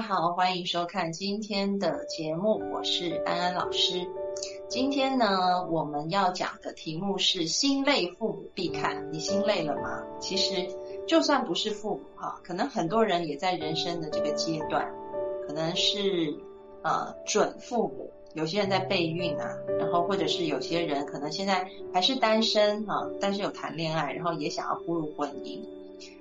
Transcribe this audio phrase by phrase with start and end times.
[0.00, 4.08] 家好，欢迎收看今天的节目，我是安安老师。
[4.66, 9.06] 今天呢，我们要讲的题目是“心累父母必看”。
[9.12, 10.02] 你心累了吗？
[10.18, 10.66] 其实，
[11.06, 14.90] 就算不是父母哈，可能很多人也在人生的这个阶段，
[15.46, 16.34] 可能是
[16.82, 25.60] 呃准父母，有些人在备孕啊，然后或者是有些人可能现在还是单身哈，但是有谈恋爱，然后也想要步入婚姻。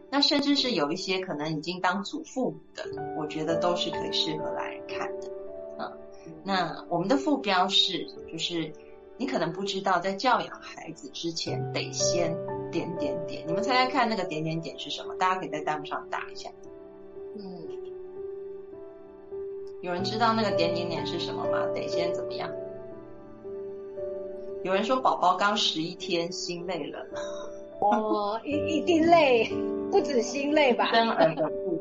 [0.09, 2.83] 那甚至是有一些可能已经当祖父母的，
[3.17, 5.29] 我觉得都是可以适合来看的。
[5.77, 5.97] 嗯，
[6.43, 8.73] 那我们的副标是，就是
[9.17, 12.35] 你可能不知道，在教养孩子之前得先
[12.71, 13.45] 点点点。
[13.47, 15.13] 你们猜猜看，那个点点点是什么？
[15.15, 16.49] 大家可以在弹幕上打一下。
[17.35, 17.67] 嗯，
[19.81, 21.67] 有人知道那个点点点是什么吗？
[21.75, 22.49] 得先怎么样？
[24.63, 27.05] 有人说宝宝刚十一天，心累了。
[27.81, 29.49] 哦，一一定累，
[29.91, 30.91] 不止心累吧？
[30.93, 31.79] 生儿的不，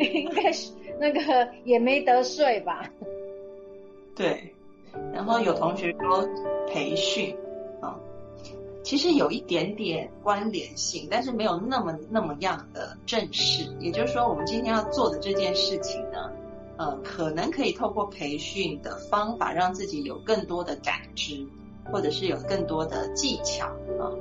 [0.00, 2.88] 应该是那个也没得睡吧？
[4.14, 4.54] 对。
[5.10, 6.28] 然后有同学说
[6.68, 7.34] 培训
[7.80, 7.98] 啊，
[8.82, 13.74] 其实有一点点关联性，但是没有那么那么样的正式。
[13.80, 16.30] 也就是说，我们今天要做的这件事情呢，
[16.76, 21.46] 呃，可能可以透过培训的方法，让自己有更多的感知，
[21.90, 23.66] 或者是有更多的技巧
[23.98, 24.12] 啊。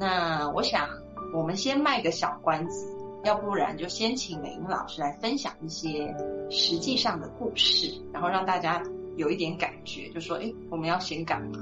[0.00, 0.88] 那我想，
[1.34, 2.90] 我们先卖个小关子，
[3.22, 6.16] 要不然就先请美英老师来分享一些
[6.48, 8.82] 实际上的故事，然后让大家
[9.16, 11.58] 有一点感觉，就说，哎，我们要先干嘛，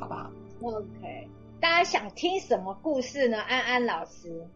[0.00, 0.30] 好不好
[0.62, 1.28] ？OK，
[1.60, 3.36] 大家想听什么故事呢？
[3.42, 4.48] 安安老师，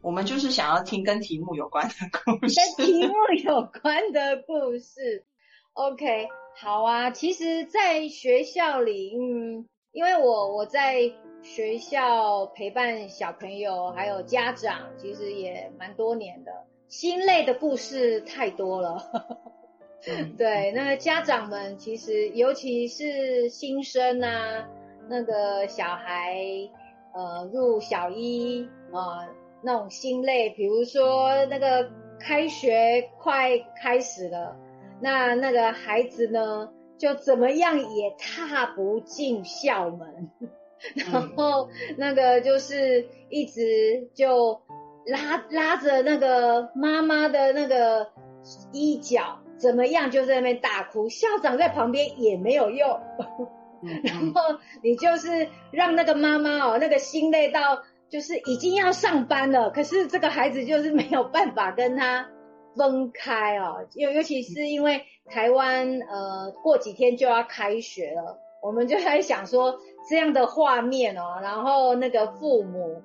[0.00, 1.94] 我们就是想要听跟题目有关的
[2.24, 5.26] 故事，跟题目有关的故事。
[5.74, 7.10] OK，好啊。
[7.10, 11.12] 其实，在学校里，嗯，因为我我在。
[11.42, 16.52] 学校陪伴小朋友还有家长，其实也蛮多年的。
[16.88, 18.98] 心累的故事太多了，
[20.36, 24.68] 对，那家长们其实尤其是新生啊，
[25.08, 26.36] 那个小孩
[27.14, 29.28] 呃入小一啊
[29.62, 34.56] 那种心累，比如说那个开学快开始了，
[35.00, 40.30] 那那个孩子呢就怎么样也踏不进校门。
[41.12, 44.60] 然后那个就是一直就
[45.06, 48.08] 拉拉着那个妈妈的那个
[48.72, 53.00] 衣角，怎么样就在那边大哭，校长在旁边也没有用。
[54.04, 62.28] 然后你就是让那个妈妈哦，那个心累到就是已经要上班了，可是这个孩子就是没有办法跟他
[62.76, 69.78] 分开哦，尤尤其是因为台湾呃过几天就要开学了，我们就在想说。
[70.08, 73.02] 这样的画面哦，然后那个父母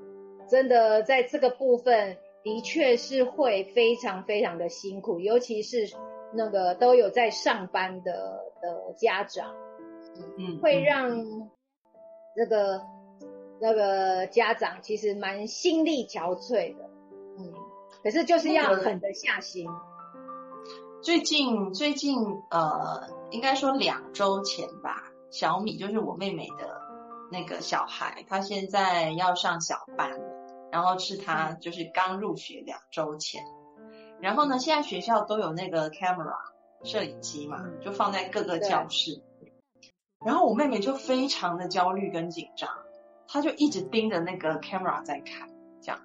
[0.50, 5.88] 真的在这个部分的确是会非常非常的辛苦，尤其是
[6.33, 9.53] 那个都有在上班的的家长，
[10.38, 11.09] 嗯，会让
[12.38, 12.81] 那个
[13.59, 16.89] 那个家长其实蛮心力憔悴的，
[17.38, 17.53] 嗯，
[18.03, 19.67] 可是就是要狠得下心。
[21.01, 22.17] 最近最近
[22.50, 26.75] 呃，应该说两周前吧，小米就是我妹妹的。
[27.31, 30.12] 那个小孩他现在要上小班
[30.72, 33.44] 然后是他就是刚入学两周前，
[34.19, 36.36] 然后呢，现在学校都有那个 camera
[36.84, 39.24] 摄影机嘛，就放在各个教室。
[40.25, 42.69] 然后我妹妹就非常的焦虑跟紧张，
[43.28, 45.48] 她就一直盯着那个 camera 在看，
[45.81, 46.01] 这样。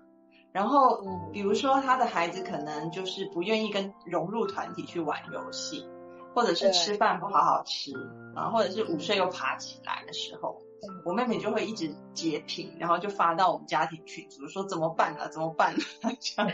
[0.52, 1.02] 然后
[1.32, 5.88] 比如说她的孩子可能就是不愿意跟融入团体去玩游戏，
[6.34, 7.92] 或者是吃饭不好好吃，
[8.36, 10.60] 然后或者是午睡又爬起来的时候。
[11.04, 15.28] 我妹妹就会一直截屏，然后就发到我们家庭群组，说怎么办啊？
[15.28, 15.74] 怎么办？
[16.20, 16.52] 这样。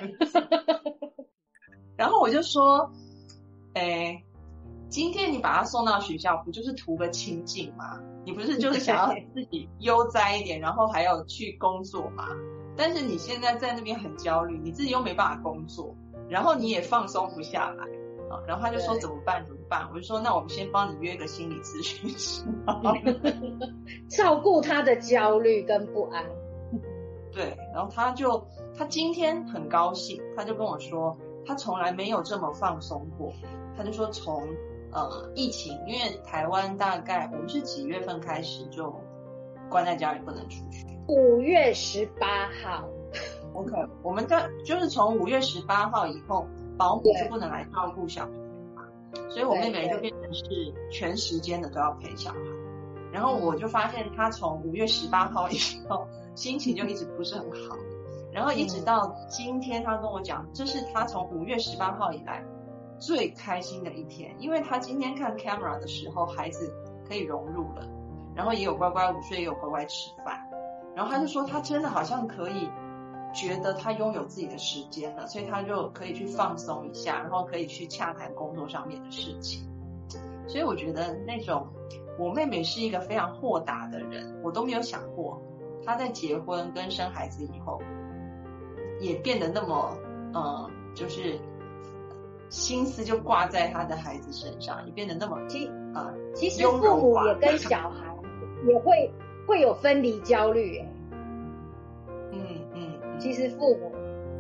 [1.97, 2.91] 然后我就说，
[3.75, 4.23] 哎，
[4.89, 8.01] 今天你把他送到学校，不就是图个清静吗？
[8.25, 12.29] 你不是就是想要自己悠哉一点，然后还要去工作吗？
[12.77, 15.95] 但是你现在在那边很焦虑，你自己又没办法工作，
[16.29, 17.87] 然后你也放松不下来
[18.31, 18.43] 啊。
[18.47, 19.45] 然后他就说怎么办？
[19.45, 19.89] 怎么办？
[19.93, 22.45] 我就说，那我们先帮你约个心理咨询师，
[24.09, 26.25] 照顾他的焦虑跟不安。
[27.33, 28.47] 对，然后他就
[28.77, 33.33] 他今天很高兴，他就跟我说，他从来没有这么放松过。
[33.77, 34.43] 他就说，从
[34.93, 38.95] 呃疫情，因为台湾大概我们是几月份开始就
[39.69, 40.87] 关在家里不能出去？
[41.09, 42.89] 五月十八号。
[43.53, 46.47] OK，我们在就是从五月十八号以后，
[46.77, 48.31] 保姆就不能来照顾小孩
[48.75, 48.83] 嘛，
[49.31, 50.45] 所以我妹妹就变成是
[50.91, 52.39] 全时间的都要陪小孩。
[53.13, 55.57] 然后我就发现她从五月十八号以
[55.89, 57.77] 后心情就一直不是很好，
[58.33, 62.45] 然后一直到今天，她跟我讲，这是她从五月十八号以来
[62.99, 66.71] 最开心的一天，因为她今天看 camera 的时候，孩子
[67.09, 67.89] 可以融入了，
[68.35, 70.39] 然后也有乖乖午睡，也有乖乖吃饭，
[70.95, 72.69] 然后她就说她真的好像可以。
[73.37, 79.63] 觉得他拥有自己的时间了，所以他就可以去放松一下，然后可以去洽谈工作上面的事情。
[80.49, 81.67] 所以我觉得那种
[82.19, 85.39] 我妹妹是一个非常豁达的人，我都没有想过
[85.85, 87.81] 她在结婚跟生孩子以后
[89.01, 89.97] 也变得那么
[90.35, 91.39] 嗯，就是
[92.49, 98.17] 心思就挂在她的孩子身上，也变得那么其啊，其实父母也跟小孩
[98.67, 99.11] 也会
[99.47, 100.83] 会有分离焦虑。
[103.19, 103.93] 其实父母、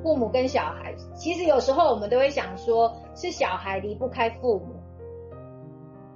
[0.02, 4.76] 父母跟小孩，其实有时候我们都会想说，是小孩离不开父母，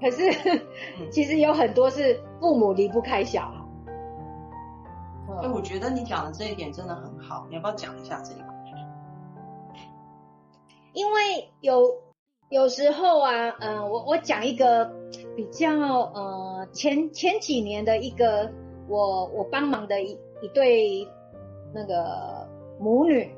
[0.00, 0.30] 可是
[1.10, 3.54] 其实有很多是父母离不开小孩。
[5.42, 8.40] 哎，我觉得你讲的这一点真的很好，你要不要讲一下这个？
[10.92, 11.82] 因为有
[12.50, 14.84] 有时候啊，嗯，我我讲一个
[15.34, 18.52] 比较呃前前几年的一个
[18.86, 21.08] 我我帮忙的一一对
[21.72, 22.39] 那个。
[22.80, 23.30] 母女，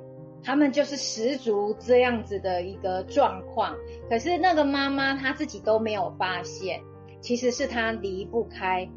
[0.43, 3.75] 他们就是十足这样子的一个状况。
[4.09, 6.81] 可是那个妈妈她自己都没有发现，
[7.21, 8.89] 其实是她离不开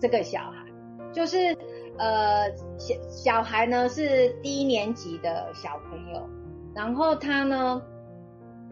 [0.00, 0.64] 这个小孩。
[1.10, 1.56] 就是
[1.96, 6.28] 呃，小小孩呢是低年级的小朋友，
[6.74, 7.82] 然后他呢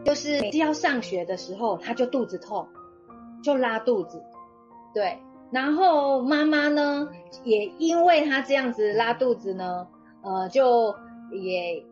[0.04, 2.68] 就是每次要上学的时候，他就肚子痛，
[3.42, 4.22] 就拉肚子。
[4.94, 5.18] 对，
[5.50, 7.08] 然后妈妈呢
[7.42, 9.88] 也因为他这样子拉肚子呢，
[10.22, 10.94] 呃，就。
[11.32, 11.84] 也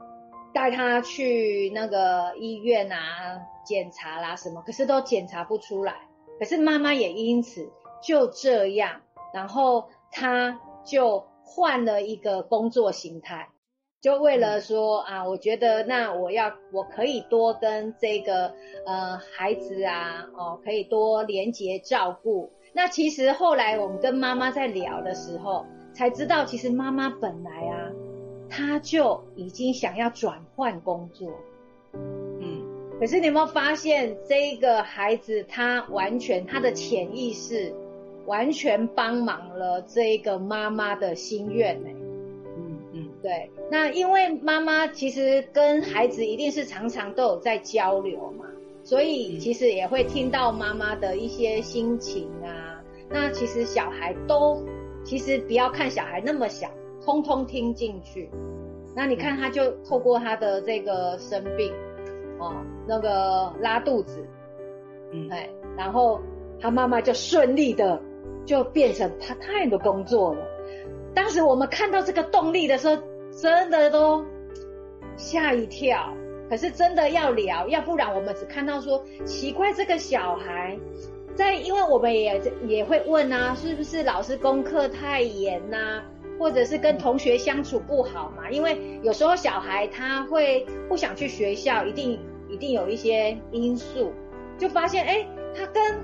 [0.52, 5.94] 带他去那个医院啊检查啦什么，可是都检查不出来。
[6.38, 7.70] 可是妈妈也因此
[8.02, 9.00] 就这样，
[9.32, 13.48] 然后他就换了一个工作形态，
[14.00, 18.52] 就为了说啊，我觉得那我要我可以多跟这个
[18.86, 22.52] 呃孩子啊哦，可以多连接照顾。
[22.72, 25.64] 那其实后来我们跟妈妈在聊的时候，
[25.94, 27.83] 才知道其实妈妈本来啊。
[28.56, 31.28] 他就已经想要转换工作，
[31.92, 32.62] 嗯，
[33.00, 37.74] 可是你有没有发现，这个孩子他完全他的潜意识
[38.26, 41.88] 完全帮忙了这个妈妈的心愿呢？
[42.56, 43.50] 嗯嗯，对。
[43.72, 48.44] 那因为妈妈其实跟孩子一定是常常都有在交流嘛，
[48.84, 52.80] 所以其实也会听到妈妈的一些心情啊。
[53.10, 54.62] 那其实小孩都
[55.04, 56.70] 其实不要看小孩那么小。
[57.04, 58.30] 通通听进去，
[58.96, 61.72] 那你看他就透过他的这个生病，
[62.38, 62.54] 哦，
[62.86, 64.26] 那个拉肚子，
[65.12, 66.20] 嗯，哎，然后
[66.58, 68.00] 他妈妈就顺利的
[68.46, 70.46] 就变成他太的工作了。
[71.14, 72.96] 当时我们看到这个动力的时候，
[73.30, 74.24] 真的都
[75.16, 76.12] 吓一跳。
[76.48, 80.78] 可是真的要聊，要不然我们只看到说奇怪，这个小孩
[81.34, 86.02] 在，因为我们也也会问啊，是不是老师功课太严呐？
[86.38, 88.50] 或者是跟同学相处不好嘛？
[88.50, 94.12] 因为有时候小孩他会不想去学校，一定一定有一些因素，
[94.58, 95.26] 就发现哎，
[95.56, 96.00] 他跟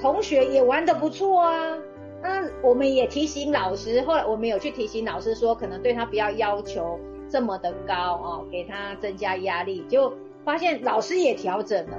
[0.00, 1.78] 同学也玩的不错啊。
[2.22, 10.12] 那我们也提醒老师，后来我们有去提醒老师说，可能对他不要要求这么的高哦，给他增加压力，就
[10.44, 11.96] 发现老师也调整了。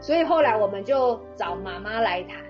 [0.00, 2.40] 所以后来我们就找妈妈来谈，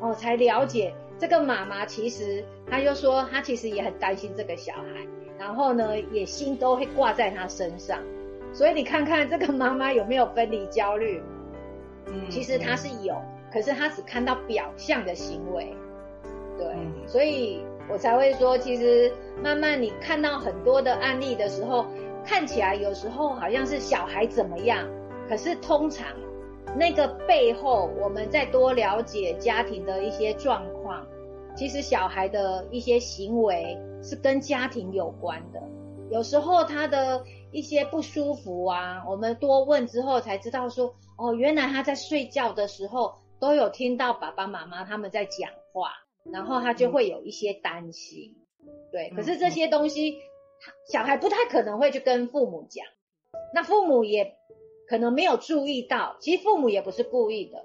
[0.00, 0.92] 哦，才了解。
[1.18, 5.06] 这个妈妈其实，她就说她其实也很担心这个小孩，
[5.38, 8.00] 然后呢，也心都会挂在他身上。
[8.52, 11.22] 所以你看看这个妈妈有没有分离焦虑？
[12.06, 13.16] 嗯，其实她是有，
[13.52, 15.74] 可是她只看到表象的行为。
[16.58, 16.66] 对，
[17.06, 21.86] 所以我才会说，其实慢慢你看到很多的案例的时候，
[22.24, 24.88] 看起来有时候好像是小孩怎么样，
[25.28, 26.06] 可是通常。
[26.76, 30.73] 那个背后，我们再多了解家庭的一些状况，
[31.56, 35.62] 其实小孩的一些行为是跟家庭有关的。
[36.10, 45.90] 有时候他的一些不舒服啊，我们多问之后才知道说，哦，原来他在睡觉的时候，都有听到爸爸妈妈他们在讲话，
[46.30, 48.34] 然后他就会有一些担心。
[48.92, 50.16] 对，可是这些东西
[50.90, 52.84] 小孩不太可能会去跟父母讲，
[53.54, 54.36] 那父母也
[54.88, 57.64] 可能没有注意到，其实父母也不是故意的。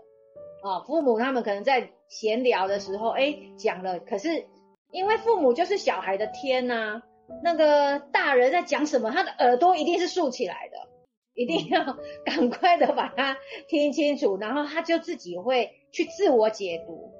[0.63, 4.45] 哦，父母他们可能在闲聊的时候，哎，讲了，可是
[4.91, 7.01] 因为父母就是小孩的天呐，
[7.43, 10.89] 那个大人在讲什么，他的耳朵一定是竖起来的，
[11.35, 13.37] 一定要赶快的把它
[13.67, 17.11] 听清楚，然后他就自己会去自我解读，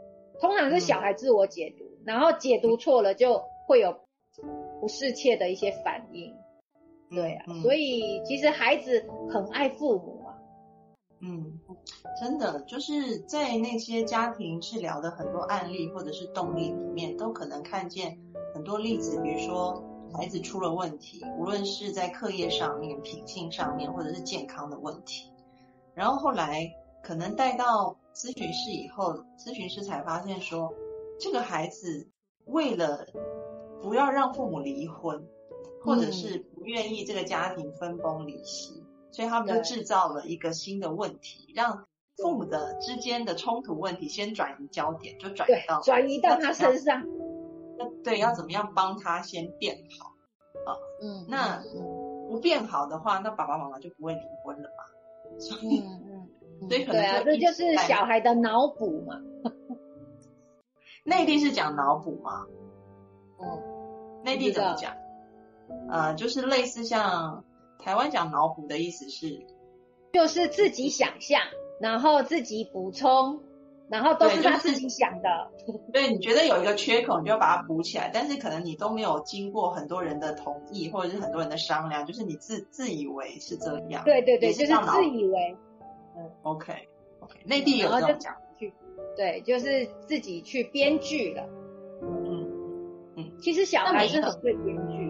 [0.41, 3.95] 通常是小孩自我解读，然后解读错了就会有
[4.81, 6.33] 不适切的一些反应，
[7.11, 10.33] 对啊，所以其实孩子很爱父母啊。
[11.21, 11.59] 嗯，
[12.19, 18.17] 真的就是在那些家庭治疗的很多案例或者是动力里面，都可能看见
[18.53, 19.83] 很多例子，比如说
[20.13, 25.31] 孩子出了问题，无论是在课业上面、品性上面，或者是健康的问题，
[25.93, 26.69] 然后后来
[27.03, 30.73] 可能带到咨询室以后，咨询师才发现说，
[31.19, 32.07] 这个孩子
[32.45, 33.05] 为了
[33.81, 35.25] 不要让父母离婚，
[35.83, 38.83] 或者是不愿意这个家庭分崩离析。
[39.11, 41.85] 所以他们就制造了一个新的问题，让
[42.17, 47.03] 父母的之间的冲突问题先转移焦点，就转移到转移到他身上。
[48.03, 50.09] 对，要怎么样帮他先变好
[50.69, 50.75] 啊？
[51.01, 51.63] 嗯，那
[52.29, 55.39] 不变好的话，那爸爸妈妈就不会离婚了嘛。
[55.39, 55.81] 所以，
[56.67, 59.21] 所以可能对啊，这就是小孩的脑补嘛。
[61.05, 62.45] 内地是讲脑补吗？
[63.41, 64.93] 嗯，内地怎么讲？
[65.89, 67.43] 呃，就是类似像。
[67.79, 69.45] 台湾讲脑补的意思是，
[70.13, 71.41] 就是自己想象，
[71.79, 73.39] 然后自己补充，
[73.89, 75.51] 然后都是他自己想的。
[75.93, 84.03] 对，你觉得有一个缺口，你就要把它补起来，但是可能你都没有经过很多人的同意，或者是很多人的商量，就是你自自以为是这样。
[84.03, 85.57] 对对对，就是自以为。
[86.17, 86.73] 嗯，OK
[87.21, 88.73] OK，内地有这种讲去，
[89.15, 91.47] 对，就是自己去编剧了。
[92.01, 92.45] 嗯
[93.15, 95.08] 嗯，其实小孩是很会编剧。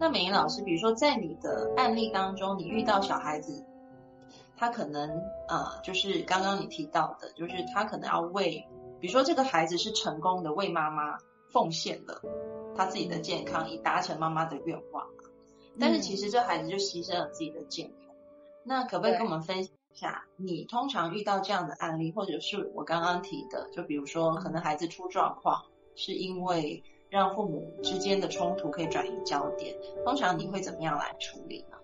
[0.00, 3.66] 那美英老师，比如说在你的案例当中，你遇到小孩子，
[4.56, 5.10] 他可能
[5.48, 8.64] 呃，就是刚刚你提到的，就是他可能要为，
[9.00, 11.18] 比如说这个孩子是成功的为妈妈
[11.52, 12.22] 奉献了
[12.76, 15.04] 他自己的健康，以达成妈妈的愿望，
[15.80, 18.14] 但是其实这孩子就牺牲了自己的健康。
[18.62, 25.64] 那可不可以跟我们分享一下，你通常遇到这样的案例，或者是我刚刚提的，就比如说可能孩子出状况
[25.96, 26.84] 是因为。
[27.10, 29.74] 让父母之间的冲突可以转移焦点，
[30.04, 31.76] 通常你会怎么样来处理呢？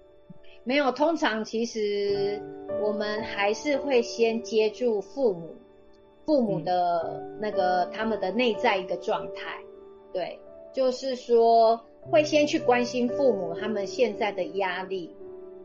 [0.64, 2.43] 没有，通常其实
[2.83, 5.54] 我们还是会先接住父母，
[6.25, 9.61] 父母的那个他们的内在一个状态，
[10.12, 10.38] 对，
[10.73, 15.14] 就是说会先去关心父母他们现在的压力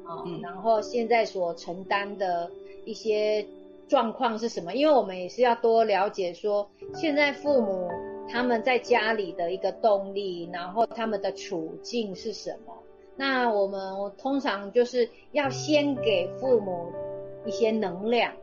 [0.06, 2.50] 啊，然后现在所承担的
[2.86, 3.46] 一些
[3.88, 4.74] 状况是什么？
[4.74, 7.90] 因为我们也是要多了解说现在父母。
[8.32, 12.74] 他们在家里的一个动力，然后他们的处境是什么？
[13.16, 13.82] 那我们
[14.18, 16.94] 通常就是要先给父母
[17.46, 18.34] 一些能量，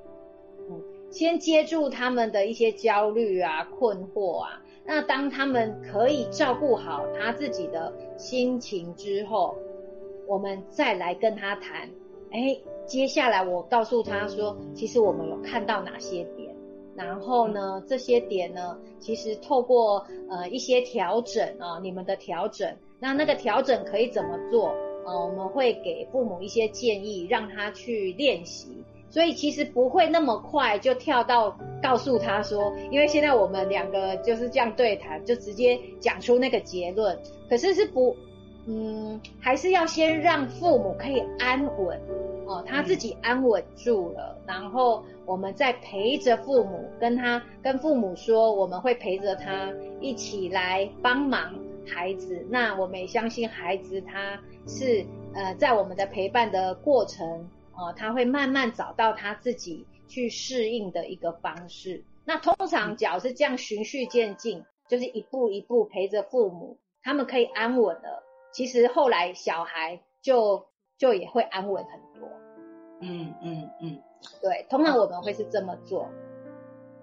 [0.68, 4.62] 嗯，先接住他们的一些焦虑啊、困惑啊。
[4.84, 9.56] 那当他们可以照顾好他自己的心情之后，
[10.28, 11.88] 我们再来跟他谈。
[12.30, 16.26] 哎，接下来我告诉他说，其实我们有看到哪些。
[16.96, 24.74] 然后呢，这些点呢，其实透过呃一些调整啊，你们的调整，那那个调整可以怎么做？
[25.06, 28.84] 呃，我们会给父母一些建议，让他去练习。
[29.08, 37.16] 所以其实不会那么快就跳到告诉他说，因为现在我们两个就是这样对谈，就直接讲出那个结论。
[37.48, 38.16] 可是是不，
[38.66, 42.00] 嗯，还是要先让父母可以安稳。
[42.48, 51.52] 哦，他自己安稳住了，然后我们再陪着父母，跟他跟父母说，我们会陪着他一起来帮忙
[51.88, 52.46] 孩子。
[52.48, 55.04] 那我们也相信孩子他是
[55.34, 62.04] 呃，在我们的陪伴的过程，哦，他会慢慢找到他自己去适应的一个方式。
[62.24, 68.22] 那通常只要是这样循序渐进，就是一步一步陪着父母，他们可以安稳了。
[68.56, 70.66] 其实后来小孩就。
[70.98, 72.26] 就也会安稳很多，
[73.02, 74.02] 嗯嗯嗯，
[74.40, 76.08] 对，通常我们会是这么做。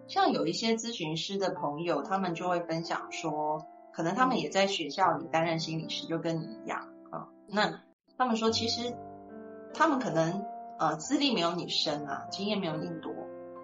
[0.08, 7.30] 像有一些咨询师的朋友，他们就会分享说，可能他们也在学校里担任心理师，就跟你一样啊。
[7.48, 7.84] 那
[8.18, 8.96] 他们说，其实
[9.76, 10.44] 他们可能
[10.80, 13.14] 呃资历没有你深啊，经验没有你多。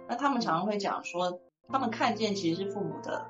[0.08, 3.25] 那他们常常会讲说，他们看见其实是父母的，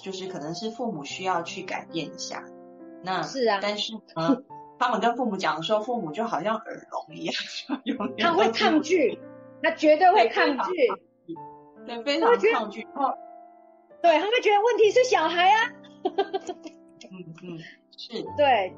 [0.00, 2.44] 就是可能是父母需要去改变一下。
[3.02, 4.44] 那是啊，但是嗯。
[4.80, 7.34] 他们跟父母讲的时候，父母就好像耳聋一样，
[8.16, 9.20] 他会抗拒，
[9.62, 10.88] 他绝对会抗拒。
[11.84, 12.82] 对，非常抗拒。
[12.94, 13.14] 哦，
[14.00, 15.70] 对他们觉得问题是小孩啊。
[17.12, 17.58] 嗯嗯，
[17.94, 18.74] 是对。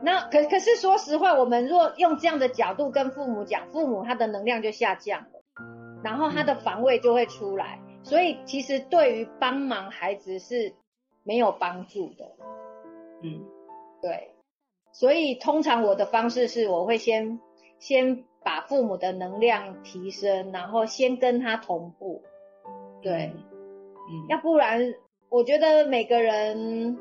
[0.00, 5.42] 那可可是说实话，我们若用这样的角度跟父母讲，父母他的能量就下降了，
[6.04, 10.72] 然后他的防卫就会出来，所以其实对于帮忙孩子是
[11.24, 12.30] 没有帮助的。
[13.22, 13.44] 嗯，
[14.02, 14.30] 对。
[14.92, 17.38] 所以通常我的方式是，我会先
[17.78, 22.22] 先把父母的能量提升，然后先跟他同步。
[23.02, 23.32] 对，
[24.10, 24.94] 嗯，要不然
[25.28, 26.98] 我觉得每个人。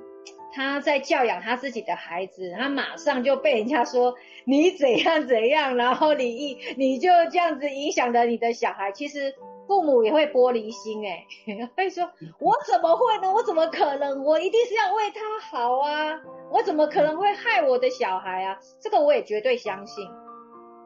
[0.58, 8.90] 他在教养他自己的孩子，他马上就被人家说你怎样怎样，然后你一你就这样子影响了你的小孩。
[8.94, 9.36] 其实
[9.68, 11.26] 父母也会玻璃心哎，
[11.76, 13.32] 会说我怎么会呢？
[13.34, 14.24] 我怎么可能？
[14.24, 16.22] 我一定是要为他好啊！
[16.52, 18.60] 我怎么可能会害我的小孩啊？
[18.80, 20.08] 这个我也绝对相信。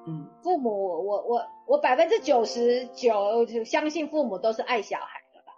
[0.07, 5.53] 嗯，父母，我我我百分之九十九相信父母都是爱小孩的吧？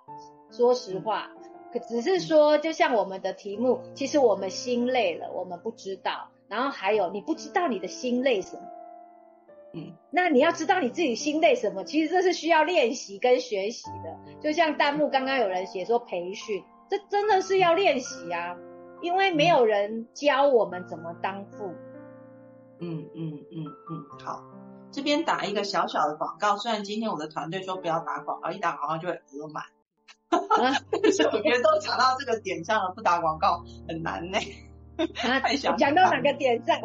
[0.52, 1.30] 说实话。
[1.72, 6.28] 可只是说，就像我们的题目，其实我们心累了，我们不知道。
[6.50, 8.64] 然后还有，你不知道你的心累什么，
[9.74, 14.40] 嗯，那你要知道你自己心累什么，其实这是需要练习跟学习的。
[14.42, 18.58] 就像弹幕刚刚有人写说培训，这真的是要练习啊，
[19.02, 21.74] 因为没有人教我们怎么当父。
[22.80, 24.44] 嗯嗯嗯嗯，好，
[24.92, 29.64] 这边打一个小小的广告，虽然今天我的团队说不要打广告，一打广告就会额满。
[30.32, 34.38] 我觉得都讲到这个点上了，不打广告很难呢。
[35.78, 36.80] 讲到哪个点上？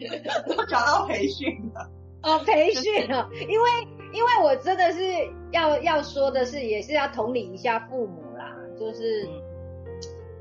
[0.46, 1.90] 都找到培训了。
[2.22, 3.70] 哦，培训了，因为
[4.12, 5.00] 因为我真的是
[5.52, 9.28] 要要说的是，也是要同理一下父母啦，就是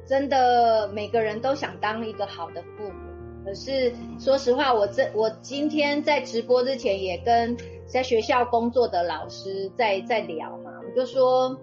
[0.07, 11.57] 真的每个人都想当一个好的父母，可是说实话，我这我今天在直播之前也跟在学校工作的老师在在聊嘛，我就说。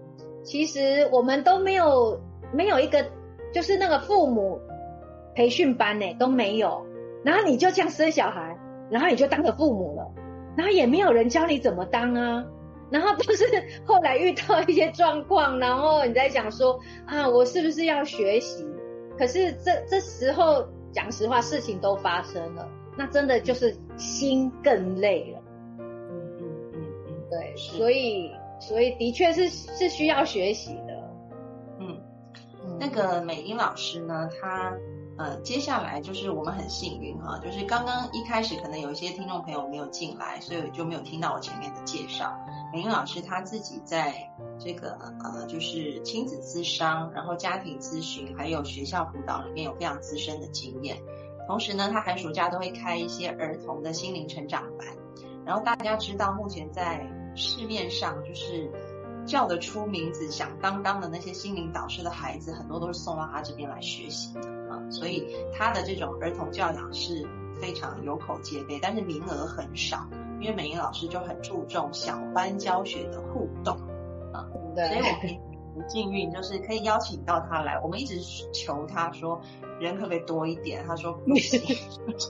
[0.44, 2.20] 其实我们都没有
[2.52, 3.06] 没有一个，
[3.54, 4.60] 就是那个父母
[5.36, 6.84] 培训班呢都没有，
[7.24, 8.56] 然后你就这样生小孩，
[8.90, 10.12] 然后你就当了父母了，
[10.56, 12.44] 然后也没有人教你怎么当啊，
[12.90, 13.44] 然后都是
[13.84, 18.66] 后来遇到一些状况，然后你在想说啊，我是不是要学习？
[19.18, 25.42] 可是这这时候讲实话，事情都发生了，那真的就是心更累了。
[25.78, 25.86] 嗯
[26.40, 28.30] 嗯嗯嗯，对，所以。
[28.60, 31.10] 所以的确是是需要学习的，
[31.80, 31.98] 嗯，
[32.78, 34.72] 那个美英老师呢，她
[35.22, 42.36] 呃接下来就是我们很幸运哈，就是刚刚一开始可能有一些听众朋友没有进来，所以就没有听到我前面的介绍。
[42.72, 50.96] 美英老师他自己在这个呃就是亲子咨商，然后家庭咨询，还有学校辅导里面有非常资深的经验。
[51.46, 54.88] 同时呢，他寒暑假都会开一些儿童的心灵成长班。
[55.44, 57.06] 然后大家知道目前在
[57.36, 58.70] 市面上就是
[59.26, 67.26] 叫得出名字、响当当的那些心灵导师的孩子，很多都是送到他这边来学习的啊，所以他的这种儿童教养是
[67.60, 70.06] 非常有口皆碑，但是名额很少，
[70.40, 73.76] 因为美英老师就很注重小班教学的互动
[74.32, 75.38] 啊，对，所以我可以
[75.74, 78.20] 以很幸运，就是可以邀请到他来，我们一直
[78.52, 79.40] 求他说。
[79.80, 80.86] 人可不可以多一点？
[80.86, 81.60] 他说不行，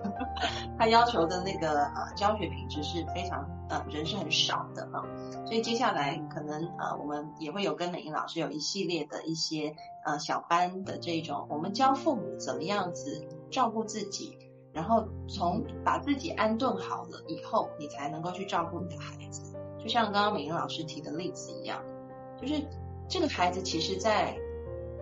[0.78, 5.04] 他要求的那个呃教学品质是非常呃人是很少的哈，
[5.44, 9.74] 所以接下来可能呃我们也会有跟美英老师有一系列的一些
[10.06, 14.38] 呃小班的这种，我们教父母怎么样子照顾自己，
[14.72, 19.54] 然后从把自己安顿好了以后，你才能够去照顾你的孩子。
[19.78, 21.82] 就像刚刚美英老师提的例子一样，
[22.40, 22.54] 就是
[23.12, 24.34] 这个孩子其实在。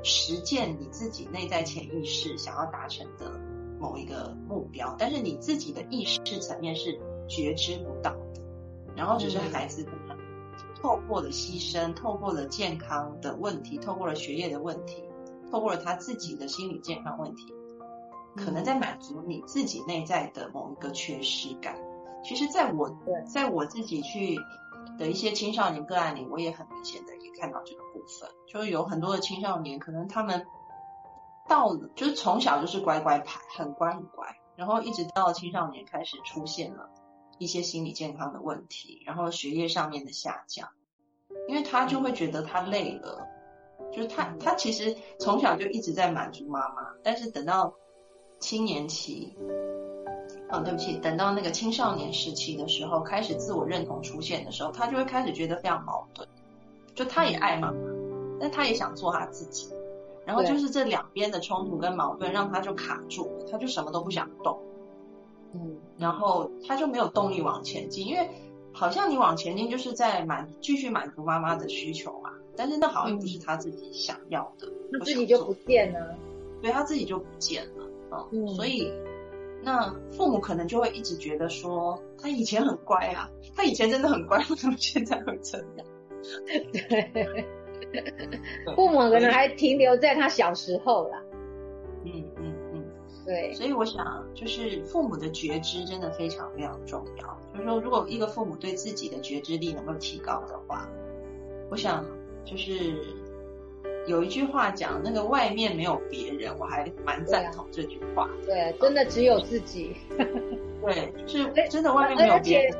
[0.02, 3.38] 实践你自己内在潜意识想要达成的
[3.78, 8.40] 某一个目标，但是你自己的意识层面是觉知不到的，
[8.96, 10.16] 然后只是孩子可能
[10.80, 15.04] 透过了牺牲，透过了健康的问题，透过了学业的问题，
[15.50, 17.52] 透过了他自己的心理健康问题，
[18.34, 21.78] 可能在满足你自己内在的某一个缺失感。
[22.24, 22.90] 其实，在我
[23.30, 24.38] 在我自己去。
[24.98, 30.46] 的一些青少年个案里，我也很明显的也看到这个部分，就是有很多的青少年，可能他们
[31.48, 34.26] 到了就是从小就是乖乖牌，很乖很乖，
[34.56, 36.90] 然后一直到青少年开始出现了
[37.38, 40.68] 一些心理健康的问题，然后学业上面的下降，
[41.48, 43.26] 因为他就会觉得他累了，
[43.90, 47.72] 就是他他其实从小就一直在满足妈妈，但是等到
[48.38, 49.34] 青年期。
[50.48, 56.28] 啊，对不起，等到那个青少年时期的时候，开始自我认同出现的时候，他就会开始觉得非常矛盾，
[56.94, 57.78] 就他也爱妈妈，
[58.40, 59.68] 但他也想做他自己，
[60.24, 64.60] 然后就是这两边的冲突跟矛盾，让他就卡住了，他就什么都不想动，
[65.54, 68.28] 嗯，然后他就没有动力往前进，因为
[68.72, 76.16] 好像你往前进就是在满继续满足妈妈的需求嘛，但是那好像不是他自己想要的，他自己就不见了，
[76.62, 78.92] 对他自己就不见了，嗯，所以
[79.62, 85.86] 那父母可能就会一直觉得说，他以前很乖啊，他以前真的很乖，为什么现在会这样？
[86.72, 87.44] 对，
[88.76, 91.22] 父母可能还停留在他小时候啦。
[92.04, 92.84] 嗯嗯嗯，
[93.26, 93.52] 对。
[93.52, 97.38] 所以我想，就是父母的觉知真的非常非常重要。
[97.52, 100.88] 就是说，如果一个父母对自己的觉知力能够提高的话，
[101.70, 102.04] 我想
[102.44, 102.94] 就是
[104.06, 108.28] 有一句话讲，那个外面没有别人，我还蛮赞同这句话。
[108.46, 109.94] 对，真的只有自己。
[110.82, 112.72] 对，是真的外面没有别人。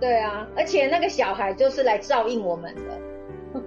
[0.00, 3.00] 对啊，而且那个小孩就是来照应我们的，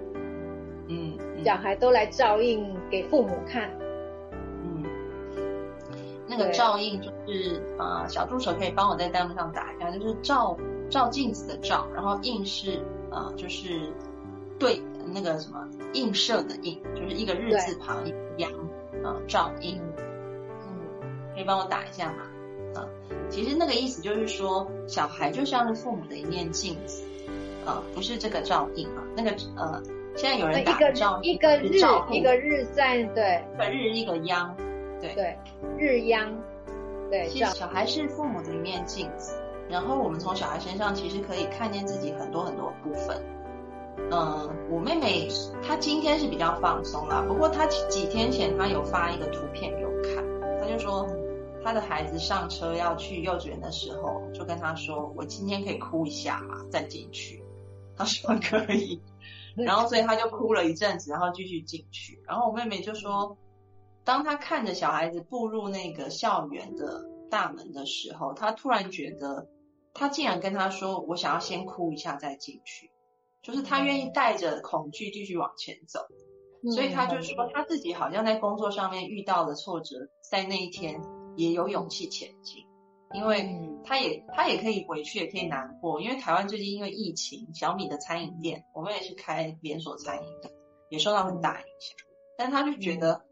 [0.88, 3.70] 嗯，小孩都来照应给父母看，
[4.62, 4.82] 嗯，
[6.26, 10.56] 那个照应就是啊，小助手可以帮我在弹幕上打一下，就是照
[10.90, 13.92] 照镜子的照，然后映是啊，就是
[14.58, 14.82] 对
[15.14, 18.50] 那个什么映射的映，就是一个日字旁一个阳
[19.04, 19.80] 啊，照应，
[20.66, 22.24] 嗯，可以帮我打一下吗？
[22.74, 22.86] 啊，
[23.30, 27.02] 其实那个意思就是说，小孩就像是父母的一面镜子，
[27.64, 29.82] 啊，不是这个照应啊，那个呃，
[30.16, 31.78] 现在有人打照一个日
[32.10, 34.54] 一个日在对，一个日一个央，
[35.00, 35.14] 对。
[35.14, 35.38] 对，
[35.78, 36.32] 日央，
[37.10, 39.34] 对，其实小孩是父母的一面镜子，
[39.68, 43.16] 然后我们从小孩身上其实可以看见自己很多很多部分。
[44.10, 45.28] 嗯，我妹妹
[45.66, 50.24] 她今天是比较放松啦，不过她几天前她有发一个图片给我看，
[50.60, 51.08] 她就说。
[51.64, 57.42] 他的孩子上车要去幼稚园的时候，就跟他说：“我今天可以哭一下嘛，再进去。”
[57.96, 59.00] 他说可以，
[59.56, 62.22] 然后所以他就哭了一阵子，然后继续进去。
[62.26, 63.38] 然后我妹妹就说，
[64.04, 69.48] 当他看着小孩子步入那个校园的大门的时候，他突然觉得，
[69.94, 72.90] 他竟然跟他说：“我想要先哭一下再进去。”
[73.42, 76.00] 就是他愿意带着恐惧继续往前走。
[76.74, 80.98] 所以他就说，他自己好像在工作上面遇到了挫折，在那一天。
[81.36, 82.64] 也有勇气前进，
[83.12, 86.00] 因为他也他也可以委屈，也可以难过。
[86.00, 90.50] 因为台湾最近因为疫情，小米的餐饮店，我们也是开连锁餐饮的，
[90.90, 91.96] 也受到很大影响。
[92.36, 93.24] 但他就觉得，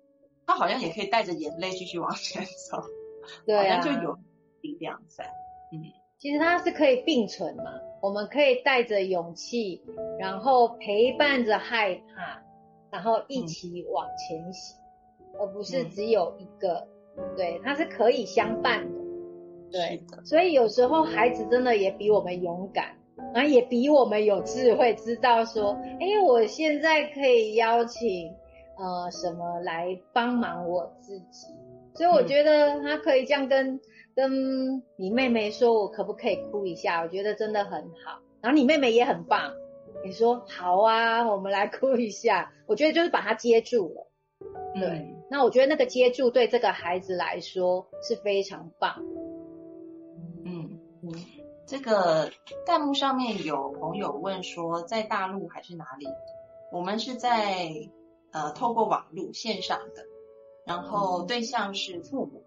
[0.46, 2.82] 他好像也可以带着眼泪继续往前走，
[3.46, 4.18] 对啊，就有
[4.60, 5.24] 力量在。
[5.72, 5.82] 嗯，
[6.18, 7.64] 其实他是可以并存嘛，
[8.00, 9.82] 我们可以带着勇气，
[10.18, 12.42] 然后陪伴着害怕，
[12.90, 14.76] 然后一起往前行，
[15.40, 16.91] 而不是只有一个。
[17.36, 19.00] 对，它是可以相伴的，
[19.70, 22.96] 对，所以有时候孩子真的也比我们勇敢，
[23.34, 28.30] 然后也比我们有智慧，知道说，哎，我现在可以邀请
[28.78, 31.46] 呃什么来帮忙我自己，
[31.94, 33.80] 所以我觉得他可以这样跟
[34.14, 37.02] 跟你妹妹说，我可不可以哭一下？
[37.02, 39.52] 我觉得真的很好，然后你妹妹也很棒，
[40.04, 44.08] 你说好啊，我们来哭一下，我觉得就是把他接住了。
[44.74, 49.02] 对，那我觉得那个接住对这个孩子来说是非常棒。
[50.44, 51.10] 嗯嗯，
[51.66, 52.30] 这个
[52.66, 56.06] 弹幕上面有朋友问说，在大陆还是哪里？
[56.70, 57.72] 我们是在
[58.30, 60.04] 呃透过网络线上的，
[60.66, 62.44] 然后对象是父母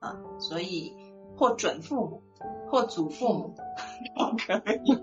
[0.00, 0.92] 啊，所以
[1.36, 2.22] 或准父母
[2.68, 3.54] 或祖父母
[4.18, 4.94] 都可以。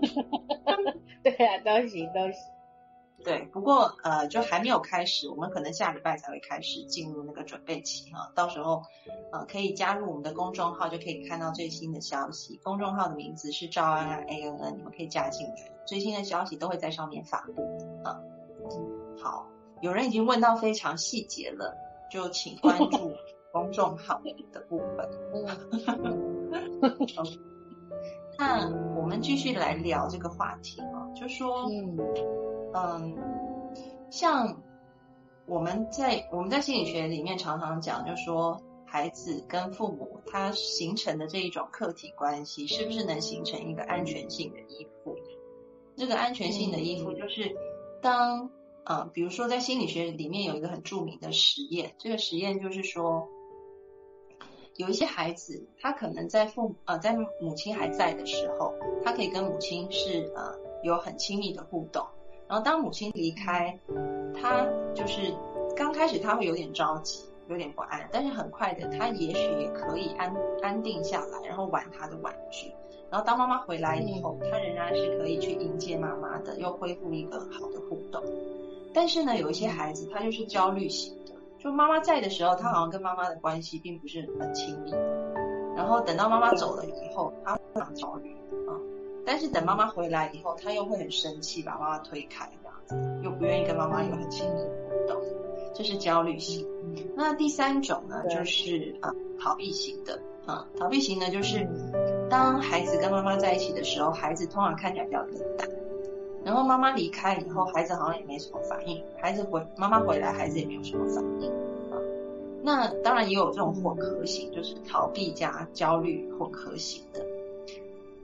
[1.24, 2.61] 对啊，都行都行。
[3.24, 8.32] 对，不过呃，就还没有开始，我们可能下礼拜才会开始进入那个准备期哈。
[8.34, 8.82] 到时候
[9.30, 12.58] 呃，可以加入我们的公众号，就可以看到最新的消息。
[12.64, 17.62] 公众号的名字是赵安安 A N N，你们可以加进去，最新的消息都会在上面发布
[18.02, 18.18] 啊。
[19.22, 19.46] 好，
[19.80, 21.76] 有人已经问到非常细节了，
[22.10, 23.12] 就请关注
[23.52, 24.20] 公众号
[24.52, 25.08] 的部分。
[28.36, 32.51] 那我们继续来聊这个话题啊，就说嗯。
[32.74, 33.16] 嗯，
[34.10, 34.62] 像
[35.46, 45.16] 我们在我们在心理学里面常常讲，就说孩子跟父母他形成的这一种客体关系，是不是能形成一个安全性的依附？
[45.96, 47.54] 这个安全性的依附，就是
[48.00, 48.50] 当
[48.84, 53.28] 呃，比如说在心理学里面有一个很著名的实验，这个实验就是说，
[54.76, 62.06] 有一些孩子他可能在父呃在母亲还在的时候，他可以跟母亲是呃有很亲密的互动。
[62.52, 63.74] 然后当母亲离开，
[64.38, 65.32] 他就是
[65.74, 72.70] 刚开始他会有点着急，有点不安，但是很快的他也许也可以安安定下来，然后玩他的玩具。
[73.10, 78.22] 然后当妈妈回来以后，他仍然是可以去迎接妈妈的，又恢复一个好的互动。
[78.92, 84.92] 但是呢，有一些孩子他就是焦虑型的，就妈妈在的时候，他好像跟妈妈的关系并不是很亲密。
[85.74, 88.30] 然后等到妈妈走了以后，他非常焦虑
[88.68, 88.76] 啊。
[89.24, 95.22] 但是等妈妈回来以后，他又会很生气，把妈妈推开，这样子，又不愿意跟妈妈有很亲密的互动，
[95.74, 96.66] 这是焦虑型。
[97.16, 101.66] 那第三种呢，就是啊逃避型的，啊逃避型呢，就是
[102.28, 105.68] 当孩子跟妈妈在一起的时候，孩子通常看起来比较冷淡，
[106.44, 111.50] 然后妈妈离开以后，孩子好像也没什么反应，孩子回妈妈回来，孩子也没有什么反应
[111.90, 111.96] 啊。
[112.62, 117.24] 那当然也有这种混合型，就是逃避加焦虑混合型的。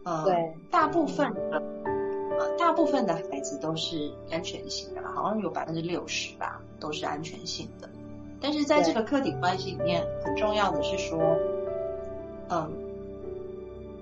[0.09, 1.63] 呃，对，大部分的
[2.39, 7.89] 呃大部分的孩子都是安全性的，好像有百分之六十吧，都是安全性的。
[8.41, 11.19] 但是在这个客体关系里面，很重要的是说，
[12.49, 12.71] 嗯，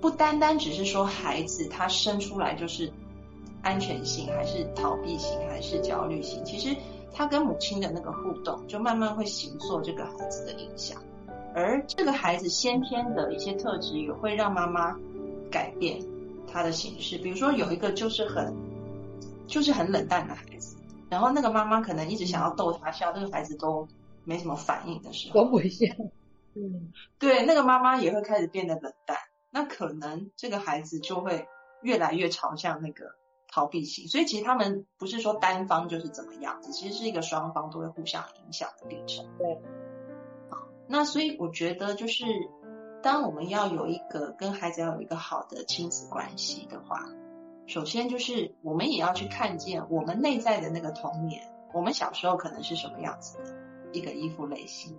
[0.00, 2.92] 不单单只是说孩子他生出来就是
[3.62, 6.76] 安全性，还是逃避型，还是焦虑型，其实。
[7.18, 11.00] 他跟母亲的那个互动，就慢慢会形塑这个孩子的影响，
[11.54, 14.94] 而这个孩子先天的一些特质也会让妈妈
[15.56, 15.98] 改变
[16.52, 17.16] 他的形式。
[17.18, 18.54] 比如说，有一个就是很
[19.46, 20.76] 就是很冷淡的孩子，
[21.08, 23.88] 然后那个妈妈可能一直想要逗他笑，这个孩子都
[24.24, 25.86] 没什么反应的时候，都不笑。
[26.54, 29.16] 嗯，对，那个妈妈也会开始变得冷淡，
[29.50, 31.48] 那可能这个孩子就会
[31.80, 33.14] 越来越朝向那个。
[33.48, 39.24] 逃避型，所以其实他们不是说单方就是怎么样子，其实是一个双方都会互相影响的历程。
[39.38, 39.46] 对，
[40.50, 42.24] 好，那所以我觉得就是，
[43.06, 47.04] 当我们要有一个跟孩子要有一个好的亲子关系的话，
[47.68, 53.44] 首先就是我们也要去看见我们内在的那个童年，我们小时候可能是什么样子的
[53.92, 54.98] 一个依附类型，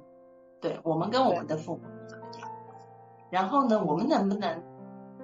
[0.62, 2.50] 对我们跟我们的父母怎么样，
[3.30, 4.64] 然后呢，我们能不能？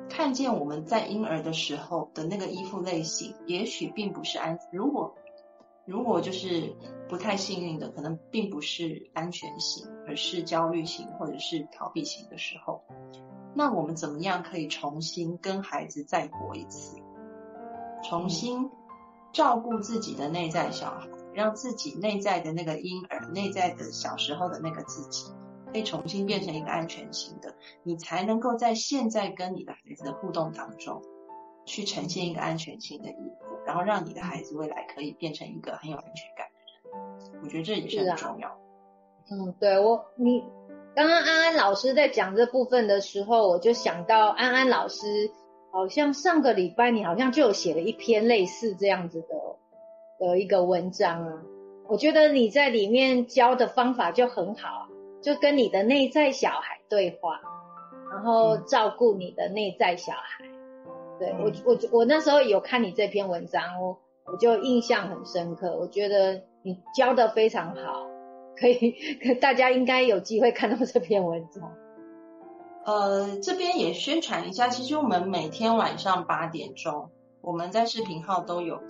[0.10, 4.60] 看见我们在婴儿的时候的那个依附类型，也许并不是安。
[4.74, 5.16] 如果
[5.86, 6.76] 如果就是
[7.10, 12.84] 不太幸运的，可能并不是安全型，而是焦虑型或者是逃避型的时候，
[13.54, 16.98] 那我们怎么样可以重新跟孩子再活一次，
[18.04, 18.70] 重新
[19.32, 25.32] 照顾自己的内在小孩，让自己内在的那个婴儿、内在的小时候的那个自己。
[25.72, 31.02] 可以重新变成一个安全型的，你才能够在现在跟你的孩子的互动当中，
[31.66, 36.60] 去呈现一个安全性的依附，然后让你的孩子未来可以变成一个很有安全感的
[37.32, 37.42] 人。
[37.44, 38.58] 我觉得这也是很重要。
[39.32, 40.44] 嗯，对我，你
[40.96, 45.32] 刚刚安安老师在讲这部分的时候，我就想到安安老师
[45.72, 51.42] 好像上个礼拜你好像就有写了一篇类似这样子的的一个文章啊，
[51.88, 54.88] 我觉得你在里面教的方法就很好。
[55.22, 57.40] 就跟你的内在小孩对话，
[58.12, 60.44] 然后照顾你的内在小孩。
[61.20, 65.76] 对我，我我那时候有看你这篇文章，我我就印象很深刻。
[65.78, 68.08] 我觉得你教的非常好，
[68.58, 68.96] 可以
[69.42, 71.72] 大家应该有机会看到这篇文章。
[72.86, 77.10] 呃，这边也宣传一下，其实我们每天晚上八点钟，
[77.42, 78.82] 我们在视频号都有。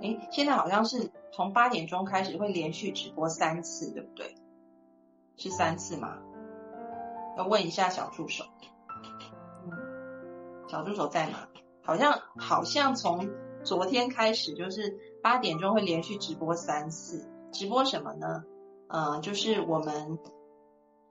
[0.00, 4.34] 哎，现在好像是从八点钟开始会连续直播三次，对不对？
[5.36, 6.16] 是三次吗？
[7.36, 8.44] 要问一下小助手。
[9.66, 9.72] 嗯，
[10.68, 11.48] 小助手在哪？
[11.84, 13.28] 好像好像从
[13.62, 17.28] 昨天开始，就是八点钟会连续直播三次。
[17.52, 18.42] 直播什么呢？
[18.88, 20.18] 呃，就是我们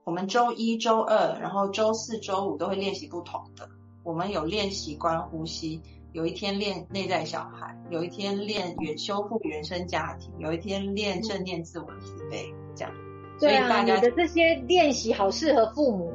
[0.03, 3.69] 我们周一周二，然后周四周五都会练习不同的。
[4.03, 5.81] 我们有练习观呼吸，
[6.11, 12.93] 有一天练内在小孩，有一天练原修复原生家庭，有一天练正念自我慈悲，这样。
[13.39, 16.11] 对啊，你的这些练习好适合父母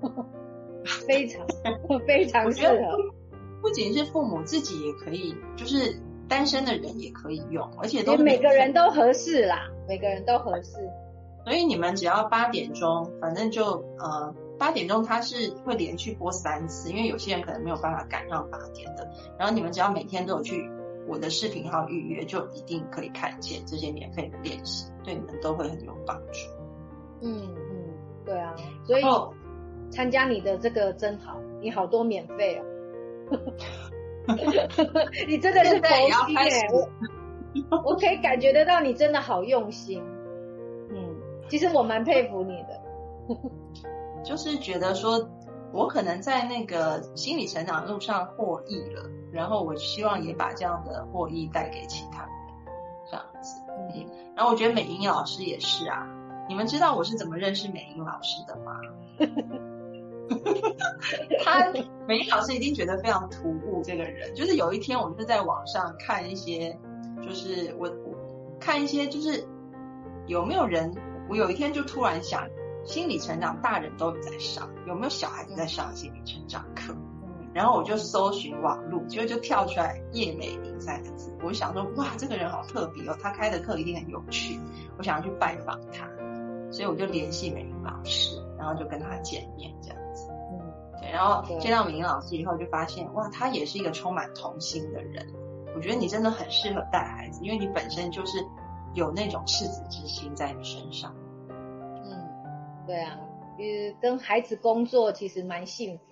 [0.00, 0.10] 哦，
[1.08, 1.44] 非常
[2.06, 3.15] 非常适合。
[3.66, 5.98] 不仅是父母自己也可以，就是
[6.28, 10.88] 单身的人也可以用，而且都每个人都合适啦，每个人都合适。
[11.44, 19.10] 所以你们只要八点钟，反正就呃八点钟，它是会连续播三次，因为有些人可能没有办法赶上八点的。
[19.36, 20.70] 然后你们只要每天都有去
[21.08, 24.86] 我的视频号预约，就一定可以看见这些免费的练习。
[25.02, 26.48] 对你们都会很有帮助。
[27.20, 29.02] 嗯嗯，对啊，所以
[29.90, 32.64] 参加你的这个真好，你好多免费哦。
[35.28, 36.68] 你真的是佛心耶，
[37.70, 40.02] 我我可以感觉得到你真的好用心。
[40.90, 41.16] 嗯，
[41.48, 42.80] 其实我蛮佩服你的，
[44.24, 45.28] 就是觉得说
[45.72, 52.30] 我可能在那个心理成长路上获益了，然后我希望也把这样的获益带给其他人，
[53.10, 53.60] 这样子。
[53.92, 54.06] 嗯。
[54.36, 56.06] 然后我觉得美英老师也是啊，
[56.48, 58.80] 你们知道我是怎么认识美英老师的吗？
[61.44, 61.72] 他
[62.06, 66.76] 美丽老师一定觉得非常突兀，这个人就是有一天我们是在网上看一些，
[67.22, 67.90] 就是我
[68.58, 69.46] 看一些就是
[70.26, 70.92] 有没有人，
[71.28, 72.48] 我有一天就突然想，
[72.84, 76.94] 心理成长大人都有在上，有没有小孩子在上心理成长课？
[77.54, 81.34] 然后我就搜寻网路，结果就跳出来叶美玲三个字。
[81.40, 84.60] 我就想说，哇，这个人好特别哦，他开的课一定很有趣，
[84.98, 86.06] 我想要去拜访他，
[86.70, 89.98] 所以我就联系美玲老师，然后就跟他见面这样
[91.06, 95.26] 对，然后见到美玲老师以后，就发现哇，他也是一个充满童心的人。
[95.74, 98.38] 我觉得你真的很适合带孩子，因为你本身就是
[98.94, 101.14] 有那种赤子之心在你身上。
[101.48, 103.18] 嗯，对啊，
[103.58, 106.04] 呃，跟孩子工作其实蛮幸福，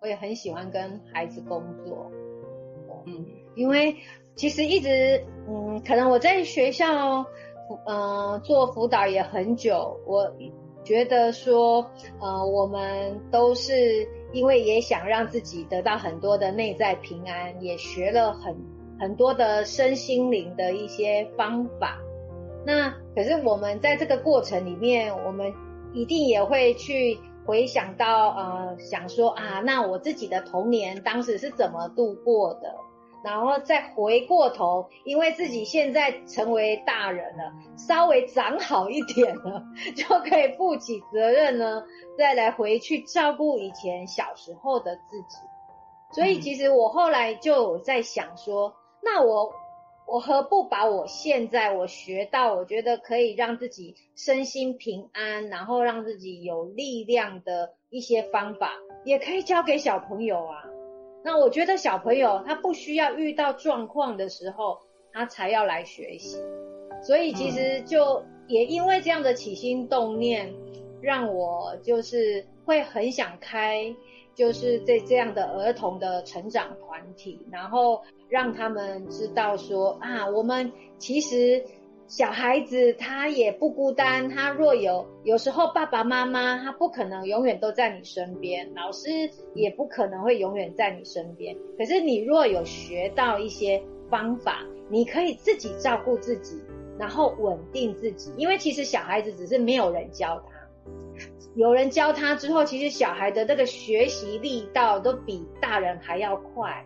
[0.00, 2.10] 我也很喜欢跟孩子工作。
[3.06, 3.96] 嗯，因为
[4.36, 7.24] 其实一直，嗯，可能我在学校，
[7.86, 10.30] 嗯，做辅导也很久，我
[10.84, 11.84] 觉得说，
[12.20, 18.56] 呃，我们都是因为也想让自己得到很多的内在平安，也学了很。
[19.00, 21.98] 很多的身心灵的一些方法，
[22.64, 25.52] 那可是我们在这个过程里面，我们
[25.92, 32.72] 一定也会去回想到，呃，想说啊，那我自己的童年当时是怎么度过的，
[33.24, 39.62] 然后再回过头，因为自己现在成为大人了，稍微长好一点了，
[39.96, 41.82] 就可以负起责任呢，
[42.18, 45.36] 再来回去照顾以前小时候的自己。
[46.14, 48.74] 所以其实我后来就在想说。
[49.04, 49.52] 那我
[50.06, 58.70] 我何不把我现在我学到，我觉得可以让自己身心平安，然后让自己有力量的一些方法，
[59.04, 60.62] 也可以教给小朋友啊。
[61.24, 64.78] 那我觉得小朋友他不需要遇到状况的时候，
[65.12, 66.38] 他才要来学习。
[67.02, 70.52] 所以其实就也因为这样的起心动念，
[71.00, 73.94] 让我就是会很想开。
[74.34, 81.62] 就是这这样的儿童的成长团体，然后让他们知道说啊，我们其实
[82.12, 89.08] 小孩子他也不孤单，他若有有时候爸爸妈妈他不可能永远都在你身边，老师
[89.54, 91.56] 也不可能会永远在你身边。
[91.78, 96.60] 可是你若有学到一些方法，你可以自己照顾自己，
[96.98, 101.24] 然后稳定自己，因为其实小孩子只是没有人教他。
[101.54, 106.84] 有人教他之后，其实小孩的那个学习力道都比大人还要快。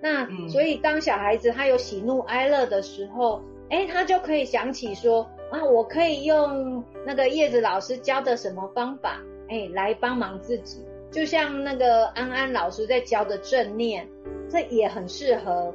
[0.00, 3.42] 那所以当小孩子他有喜怒哀乐的时候，
[3.74, 10.80] 哎，他就可以想起说啊，我可以用那个叶子老师教的什么方法，哎，来帮忙自己。
[11.10, 14.08] 就像那个安安老师在教的正念，
[14.48, 15.74] 这也很适合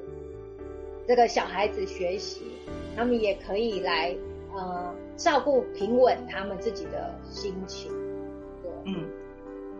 [1.05, 2.43] 这个小孩子学习，
[2.95, 4.15] 他们也可以来
[4.55, 7.91] 呃照顾平稳他们自己的心情。
[8.63, 9.09] 对嗯，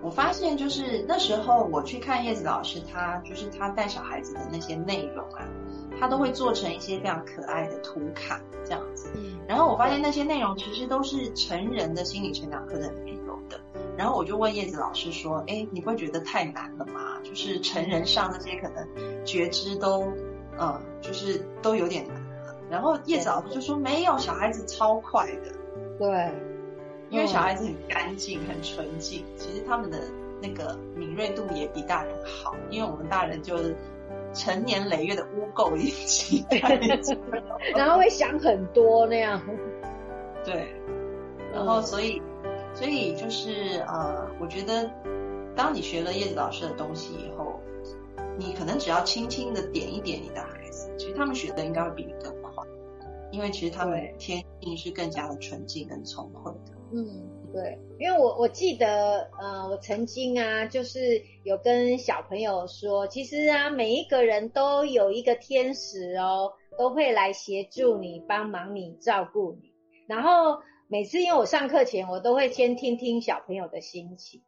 [0.01, 5.47] 我发现就是那时候我去看叶子老师，他就是他带小孩子的那些内容啊，
[5.99, 9.12] 他都会做成一些非常可爱的图卡这样子。
[9.15, 13.59] 嗯，然后我发现那些内容其实都是成人的心理成长课程里面有的。
[13.97, 17.19] 然后我就问叶子老师说：“哎，你不会觉得太难了吗？
[17.23, 18.88] 就是成人上那些可能
[19.25, 20.05] 觉知都，
[20.57, 25.51] 嗯，就是都有点难了。”然后叶子老师就说：“没有，小孩子超快的。”
[25.99, 26.31] 对。
[27.12, 29.99] 因为小孩子很干净、很纯净，其实他们的
[30.39, 32.55] 那个敏锐度也比大人好。
[32.69, 33.75] 因为我们大人就是
[34.33, 36.45] 成年累月的污垢一起，
[37.75, 39.41] 然后会想很多那样。
[40.45, 40.73] 对，
[41.53, 42.21] 然后所以
[42.73, 44.89] 所以就是呃，我觉得
[45.55, 47.59] 当你学了叶子老师的东西以后，
[48.37, 52.63] 你可能只要轻轻的点一点你的孩子，其实他们学的应该会比你更快，
[53.31, 56.71] 因为其实他们天性是更加的纯净跟聪慧的。
[56.93, 57.05] 嗯，
[57.51, 69.71] 对，因为我我记得，呃，我曾经啊，就是有跟小朋友说，其实啊，每一个人都有一个天使哦，都会来协助你、帮忙你、照顾你。
[70.07, 74.43] 然后每次因为我上课前，我都会先听听小朋友的心情，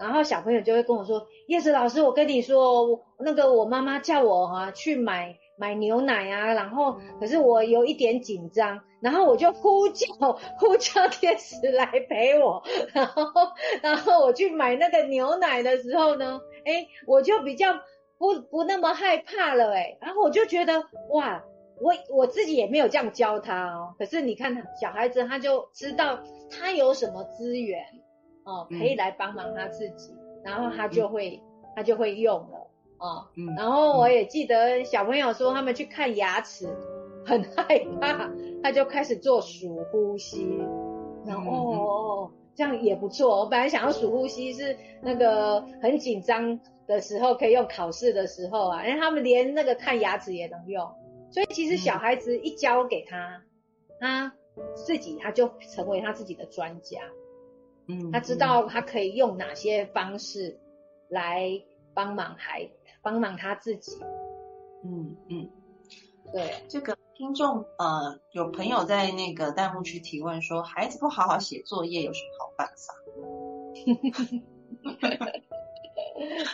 [0.00, 10.06] 然后小朋友就会跟我说：“叶子老师，我跟你说，那个我妈妈叫我哈去买。”买牛奶啊，然后可是我有一点紧张，然后我就呼叫
[10.58, 13.24] 呼叫天使来陪我，然后
[13.82, 17.72] 然后我去买那个牛奶的时候呢，哎，我就比较
[18.18, 21.42] 不不那么害怕了，哎，然后我就觉得哇，
[21.80, 27.82] 我我自己也没有这样教他哦，可是你看小孩子他就知道他有什么资源
[28.44, 31.42] 哦，可以来帮忙他自己，然后他就会
[31.74, 32.70] 他就会用了。
[32.98, 33.26] 哦，
[33.56, 36.66] 然后我也记得小朋友说他们去看牙齿，
[37.26, 38.30] 很害怕，
[38.62, 40.58] 他就开始做数呼吸，
[41.26, 43.40] 然后哦，这样也不错。
[43.40, 50.90] 我本来想要数呼吸是那个很紧张的时候可以用，考试的时候啊，因为他们连那个看牙齿也能用，
[51.30, 53.42] 所以其实小孩子一教给他，
[54.00, 54.32] 他
[54.74, 57.00] 自己他就成为他自己的专家，
[57.88, 60.58] 嗯，他知道他可以用哪些方式
[61.10, 61.62] 来。
[61.96, 62.68] 帮忙孩
[63.06, 63.92] 帮忙他自己。
[64.84, 65.48] 嗯嗯，
[66.32, 72.94] 对，这个听众呃，有朋友在那个弹幕区提问说，孩子不好好写作业有什么好办法？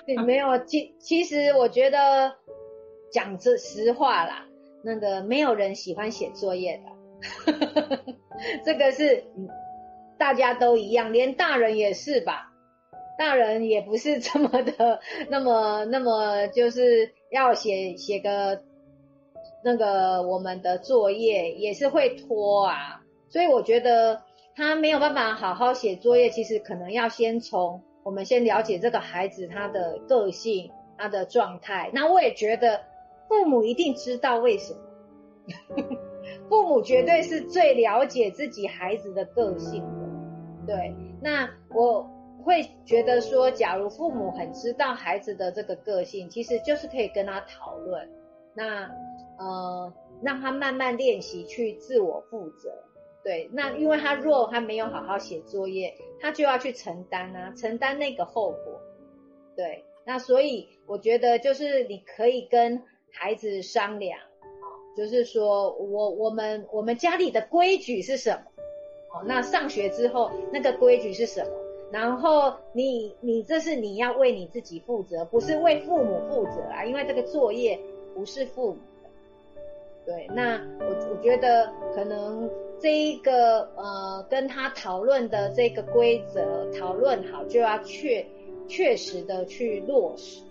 [0.06, 2.36] 对没有，其其实我觉得
[3.10, 4.46] 讲这实话啦，
[4.84, 8.04] 那个没有人喜欢写作业的，
[8.62, 9.24] 这个是
[10.18, 12.51] 大家都一样，连大人也是吧？
[13.22, 14.98] 大人也不是这么的
[15.30, 18.60] 那么那么就是要写写个
[19.62, 24.22] 那个我们的作业也是会拖啊，所以我觉得
[24.56, 27.80] 他没有办法好好写作业，其实可能要先从。
[28.02, 30.68] 我们先了解这个孩子他的个性、
[30.98, 31.88] 他的状态。
[31.94, 32.80] 那我也觉得
[33.28, 34.80] 父母一定知道为什么，
[36.50, 40.74] 父母绝对是最了解自己孩子的个性的。
[40.74, 40.92] 对，
[41.22, 42.04] 那我
[42.42, 48.08] 会觉得说，假如父母很知道孩子的这个个性，其实就是可以跟他讨论，
[48.54, 48.90] 那
[49.38, 52.72] 呃，让他慢慢练习去自我负责。
[53.24, 58.80] 对，那因为他若他没有好好写作业，他就要去承担啊，承担那个后果。
[59.56, 62.82] 对，那所以我觉得就是你可以跟
[63.12, 64.18] 孩子商量，
[64.96, 68.42] 就是说我我们我们家里的规矩是什么？
[69.14, 71.50] 哦，那上学之后那个规矩是什么？
[71.92, 77.78] 然后你你这是你要为你自己负责，不是为父母负责啊，因为这个作业
[78.14, 79.10] 不是父母的。
[80.06, 82.50] 对，那我我觉得可能。
[82.80, 88.26] 这一个呃，跟他讨论的这个规则讨论好，就要确
[88.66, 90.42] 确实的去落实。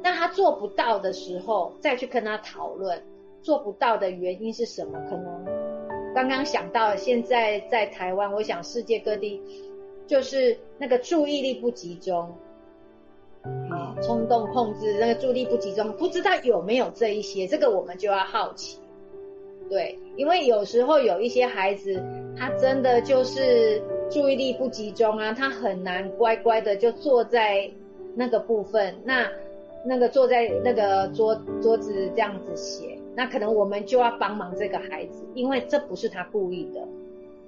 [0.00, 3.02] 那他做不到的时候，再去跟他讨论
[3.42, 5.00] 做不到的原因是什么？
[5.10, 5.44] 可能
[6.14, 9.42] 刚刚想到，现在在台湾，我想世界各地
[10.10, 12.34] 就是那个注意力不集中，
[13.70, 18.80] 啊，冲动控制那个注意力不集中，不知道有没有这一些，这个我们就要好奇。
[19.68, 22.02] 对，因为有时候有一些孩子，
[22.36, 23.80] 他真的就是
[24.10, 27.70] 注意力不集中啊，他很难乖乖的就坐在
[28.16, 29.30] 那个部分，那
[29.86, 36.80] 那个坐在那个桌桌子这样子写，那可能我们就要帮忙这个孩子，因为这不是他故意的，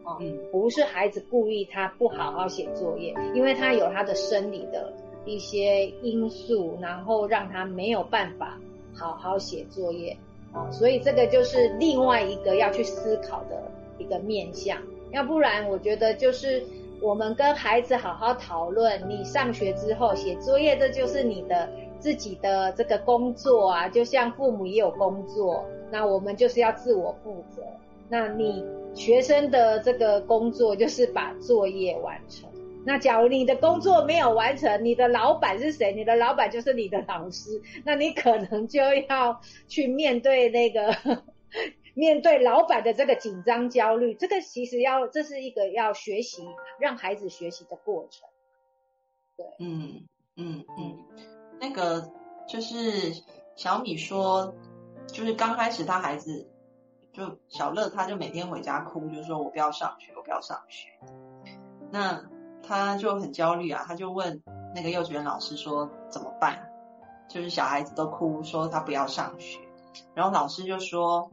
[0.04, 0.18] 哦，
[0.50, 4.92] 不是孩子故意他不好好写作业，因为他有他的生理的
[5.24, 8.58] 一些因素，然后让他没有办法
[8.94, 10.16] 好好写作业。
[10.52, 13.62] 哦，所以这个就是另外一个要去思考的
[13.98, 14.76] 一个面向，
[15.10, 16.62] 要不然我觉得就是
[17.00, 27.62] 我们跟孩子好好讨论，你上学之后写作业，这就是你的自己的这个工作啊，就像父母也有工作，那我们就是要自我负责。
[28.08, 28.62] 那你
[28.94, 32.48] 学生的这个工作就是把作业完成。
[32.84, 35.92] 那假如你的工作没有完成，你的老板是谁？
[35.92, 41.22] 你的老板就是你的老师，那你可能就要去面对那个
[41.94, 44.14] 面对老板的这个紧张焦虑。
[44.14, 46.42] 这个其实要这是一个要学习
[46.80, 48.28] 让孩子学习的过程。
[49.36, 50.98] 对，嗯嗯嗯，
[51.60, 52.10] 那个
[52.48, 53.22] 就是
[53.54, 54.54] 小米说，
[55.06, 56.50] 就是刚开始他孩子
[57.12, 60.88] 就小乐，他就每天回家哭，就说我不要上学，我不要上学。
[61.90, 62.22] 那
[62.66, 64.42] 他就很焦虑啊，他就问
[64.74, 66.68] 那个幼稚园老师说怎么办？
[67.28, 69.58] 就是小孩子都哭说他不要上学，
[70.14, 71.30] 然后老师就说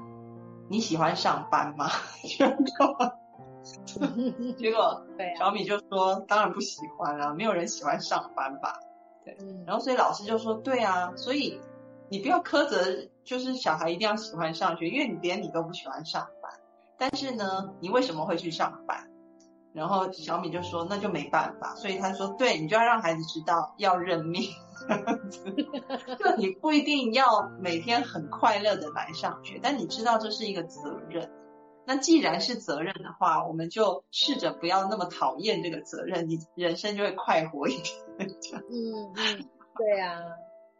[0.70, 1.90] 你喜欢上班吗？
[2.24, 3.14] 结果
[4.58, 5.06] 结果
[5.38, 8.80] 小米就说当然不喜欢啊，没有人喜欢上班吧？
[9.26, 11.60] 对，然后所以老师就说对啊，所以
[12.10, 12.78] 你不要苛责，
[13.30, 16.52] 就是小孩一定要喜欢上学，因为你连你都不喜欢上班，
[16.98, 19.08] 但是呢，你为什么会去上班？
[19.72, 24.50] 然后小米就说：“那就没办法。”所以他说：“对你就要让孩子知道要认命，
[25.30, 31.32] 就你不一定要每天很快乐的来上学，但你知道这是一个责任。
[31.86, 37.94] 那既然是责任的话，我们就试着不要那么讨厌这个责任，你人生就会快活一点。
[38.72, 39.46] 嗯嗯，
[39.78, 40.20] 对啊。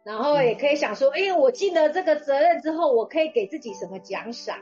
[0.04, 4.58] 然后也可以想说：，哎，我尽了这个责任之后，我可以给自己什么奖赏？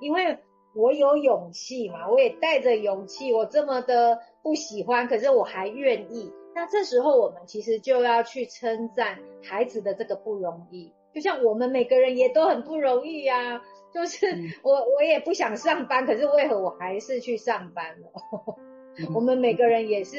[0.00, 0.38] 因为。
[0.76, 2.10] 我有勇气嘛？
[2.10, 6.32] 我也带着勇气，我这么的不喜欢，可是我还愿意。
[6.52, 13.62] 那这时候我们其实就要去称赞孩子的这个不容易，就像我们每个人也都很不容易呀。
[13.92, 14.26] 就是
[14.64, 18.10] 我我也不想上班，可是为何我还是去上班了？
[19.14, 20.18] 我们每个人也是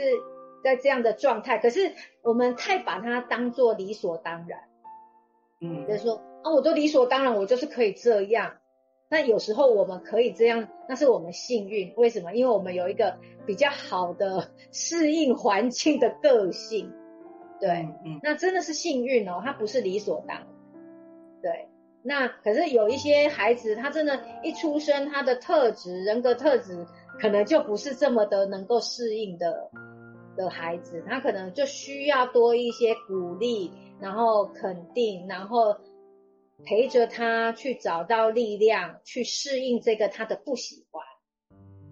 [0.66, 1.94] 在这样的状态，可是
[2.24, 4.62] 我们太把它当做理所当然。
[5.62, 8.58] 嗯，就是说啊，我都理所当然，我就是可以这样。
[9.08, 11.94] 那有时候我们可以这样，那是我们幸运。
[11.98, 12.34] 为什么？
[12.34, 16.92] 因为我们有一个比较好的适应环境的个性。
[17.60, 17.70] 对，
[18.04, 20.48] 嗯，那真的是幸运哦，他不是理所当然。
[21.44, 21.68] 对，
[22.02, 26.88] 那可是有一些孩子，他真的，一出生他的特质、人格特质，
[27.22, 29.70] 可能就不是这么的能够适应的
[30.36, 35.78] 的孩子，他可能就需要多一些鼓励，然后肯定，然后
[36.64, 41.04] 陪着他去找到力量，去适应这个他的不喜欢。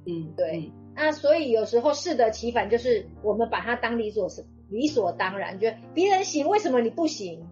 [0.05, 0.71] 嗯，对。
[0.95, 4.27] 那所以有时候适得其反，就是我们把他当理所
[4.69, 7.47] 理所当然，觉得别人行，为什么你不行？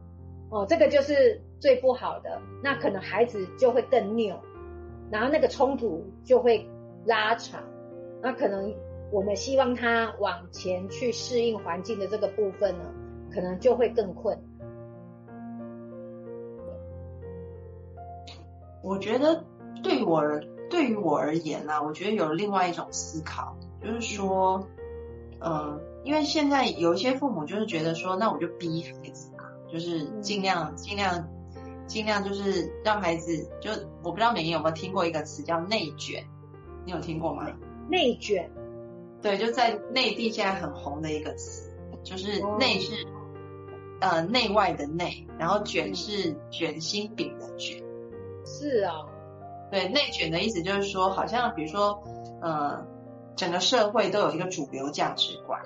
[0.52, 2.42] 哦，这个就是最不好的。
[2.62, 4.38] 那可能孩子就会更拗，
[5.10, 6.68] 然后那个冲突就会
[7.06, 7.64] 拉长。
[8.22, 8.72] 那可能
[9.12, 12.86] 我们希望他往前去适应环境的这个部分呢，
[13.34, 14.38] 可能就会更困。
[18.82, 19.44] 我觉得
[19.84, 20.24] 对我。
[20.72, 24.66] 对于我而言呢，我觉得有另外一种思考，就是说，
[25.42, 31.28] 嗯，因为现在有一些父母就是觉得说，那我就逼孩子嘛，就是尽量尽量
[31.88, 33.70] 尽量就是让孩子，就
[34.02, 36.24] 我不知道美英有没有听过一个词叫内卷，
[36.86, 37.52] 你有听过吗？
[37.90, 38.50] 内卷，
[39.22, 41.70] 对，就在内地现在很红的一个词，
[42.04, 43.06] 就是内是
[44.00, 47.84] 呃内外的内，然后卷是卷心饼的卷，
[48.46, 48.94] 是啊。
[49.72, 52.04] 对内卷的意思就是说，好像比如说，
[52.42, 52.86] 呃，
[53.38, 55.62] 整个社会都有一个主流价值观，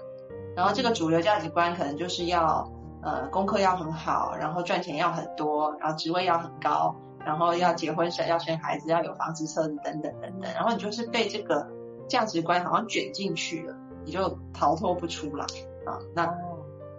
[0.56, 6.96] 然后这个主流价值观可能就是要，呃，功课要很好，然后赚钱要很多，然后职位要很高，
[7.26, 11.68] 然后要结婚生要生孩子，要有房子车子等等等等，然后你就是被这个
[12.08, 15.46] 价值观好像卷进去了，你就逃脱不出来
[15.86, 16.00] 啊。
[16.14, 16.26] 那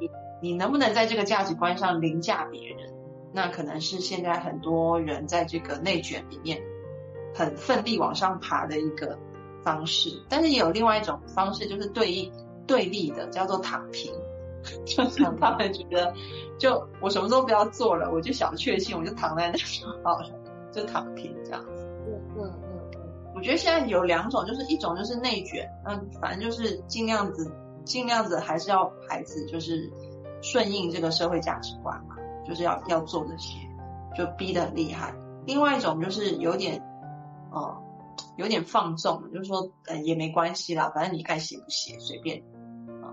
[0.01, 2.93] 你你能不能在这个价值观上凌驾别人？
[3.33, 6.63] 那可能是现在很多人在这个内卷里面。
[7.35, 9.19] 很奋力往上爬的一个
[9.63, 12.33] 方式，但是也有另外一种方式，就是对应
[12.67, 14.11] 对立的，叫做躺平，
[14.87, 16.15] 就是他们觉得，
[16.57, 20.31] 就我什么都不要做了，我就小确幸，我就躺在那就好了，
[20.73, 21.87] 就躺平这样子。
[22.09, 22.53] 嗯嗯
[23.47, 27.51] 觉得现在有两种，就是一种就是内卷，嗯，反正就是尽量子
[27.85, 29.91] 尽量子还是要孩子就是
[30.43, 32.17] 顺应这个社会价值观嘛，
[32.47, 33.57] 就是要要做这些，
[34.15, 35.15] 就逼得很厉害。
[35.47, 36.83] 另外一种就是有点。
[37.53, 37.79] 哦，
[38.37, 42.43] 有点放纵，就是说，嗯，也没关系啦，反正你该写不写随便
[43.01, 43.09] 啊。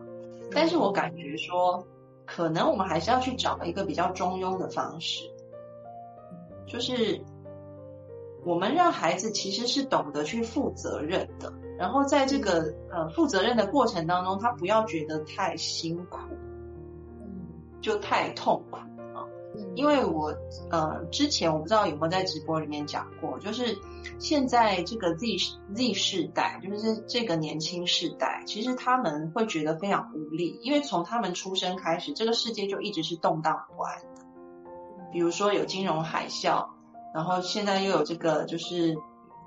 [0.51, 1.87] 但是我感觉说，
[2.25, 5.23] 可能我们还是要去找一个比较中庸的方式，
[6.67, 7.23] 就是
[8.45, 16.17] 我们让孩子其实是懂得去负责任的，然后在这个呃负责任的过程当中，他不要觉得太辛苦，
[17.21, 17.47] 嗯，
[17.81, 18.87] 就太痛苦啊。
[19.75, 20.35] 因为我
[20.71, 23.77] 呃之前我不知道有没有在直播里面讲过，就是
[24.17, 25.27] 现在这个 Z
[25.75, 34.25] Z 世代，就是这个年轻世代，其实他们会觉得非常无力，因为从他们出生开始，这个世界就一直是动荡不安的。
[35.11, 36.69] 比如说有金融海啸，
[37.13, 38.95] 然后现在又有这个就是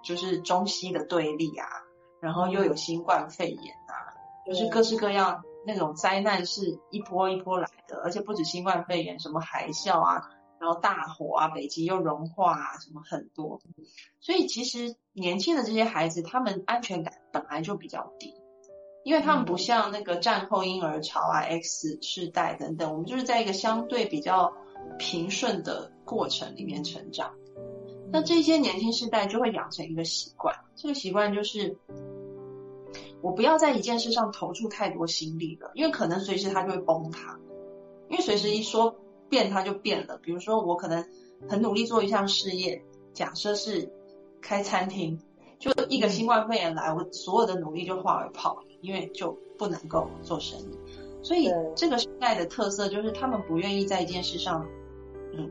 [0.03, 1.67] 就是中西的对立啊，
[2.21, 3.95] 然后又有新冠肺炎啊，
[4.47, 5.43] 就是各式各样。
[5.69, 13.61] 那种灾难是一波一波来的，而且不止新冠肺炎，什么海啸啊，然后大火啊，北极又融化啊，什么很多。
[14.21, 18.33] 所以其实年轻的这些孩子，他们安全感本来就比较低，
[19.03, 24.53] 因为他们不像那个战后婴儿潮啊、X 世代等等，我们就是在一个相对比较
[25.01, 27.35] 平顺的过程里面成长。
[28.13, 31.77] 那这些年轻世代就会养成一个习惯，这个习惯就是。
[33.23, 37.37] 我不要在一件事上投注太多心力了，因为可能随时它就会崩塌，
[38.09, 38.95] 因为随时一说
[39.29, 40.19] 变它就变了。
[40.19, 41.05] 比如说我可能
[41.49, 42.81] 很努力做一项事业，
[43.15, 43.91] 假设是
[44.41, 45.19] 开餐厅，
[45.59, 50.79] 就一个新冠肺炎来，我所有的努力就化为泡影，因为就不能够做生意。
[51.23, 54.65] 所以这个时代的特色就是他们不愿意在一件事上，
[55.33, 55.51] 嗯，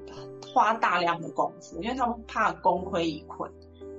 [0.56, 3.52] 花大量的功夫，因为他们怕功亏一篑，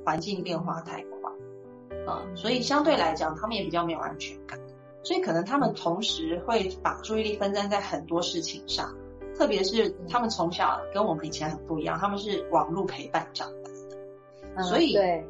[0.07, 1.31] 环境变化太快。
[2.09, 4.59] 嗯，所以相对来讲，他们也比较没有安全感，
[5.03, 8.97] 所以可能他们同时会把注意力分散在很多事情上，
[9.37, 13.71] 特别是他们从小跟我们以前很不一样，他们是网络陪伴长大
[14.57, 15.23] 的，所以对，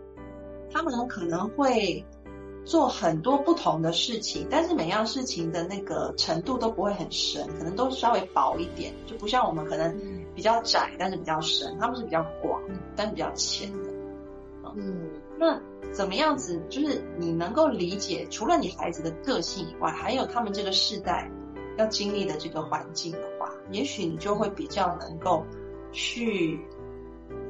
[0.70, 2.04] 他们可能会
[2.64, 9.96] 做很多不同的事情，但是每样事情的那个程度都不会很深，可能都稍微薄一点，就不像我们可能
[10.36, 12.62] 比较窄，但是比较深，他们是比较广，
[12.94, 13.90] 但是比较浅的，
[14.76, 15.60] 嗯，那。
[15.92, 16.60] 怎么样子？
[16.68, 21.30] 就是你能够理解，除了你孩子的个性以外，还有他们这个世代
[21.78, 25.46] 要经历的这个环境的话，也许你就会比较能够
[25.92, 26.60] 去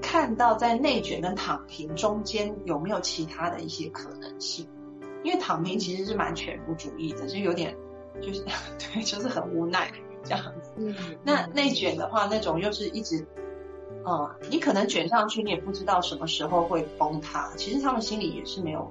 [0.01, 4.69] 看到在内卷跟躺平中间有没有其他的一些可能性。
[5.25, 7.77] 因为躺平其实是蛮全部主义的，就有点
[8.21, 8.45] 就是
[8.79, 9.91] 对，就是很无奈，
[10.27, 10.73] 这样子。
[10.77, 13.27] 嗯那内卷的话，那种又是一直，
[14.05, 17.51] 呃，你可能卷上去，你也不知道什么时候会崩塌。
[17.57, 18.91] 其实他们心里也是没有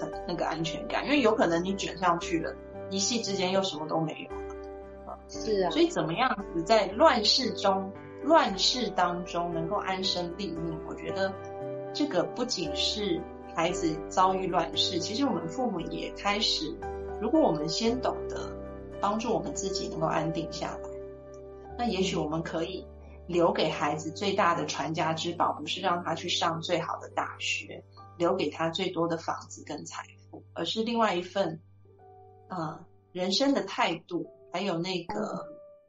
[0.00, 2.54] 很那个安全感，因为有可能你卷上去了，
[2.90, 5.18] 一夕之间又什么都没有了。
[5.28, 5.70] 是啊。
[5.70, 10.78] 所以怎么样子在乱世中、乱世当中能够安身立命？
[10.88, 11.32] 我觉得
[11.92, 13.20] 这个不仅是
[13.54, 16.74] 孩子遭遇乱世，其实我们父母也开始。
[17.20, 18.52] 如果我们先懂得
[19.06, 20.90] 帮助我们自己能够安定下来，
[21.78, 22.84] 那也许我们可以
[23.28, 27.84] 留给孩子最大的传家之宝，不是让他去上最好的大学，
[28.18, 31.60] 留给他最多的房子跟财富，而是另外一份，
[32.48, 35.46] 呃，人生的态度，还有那个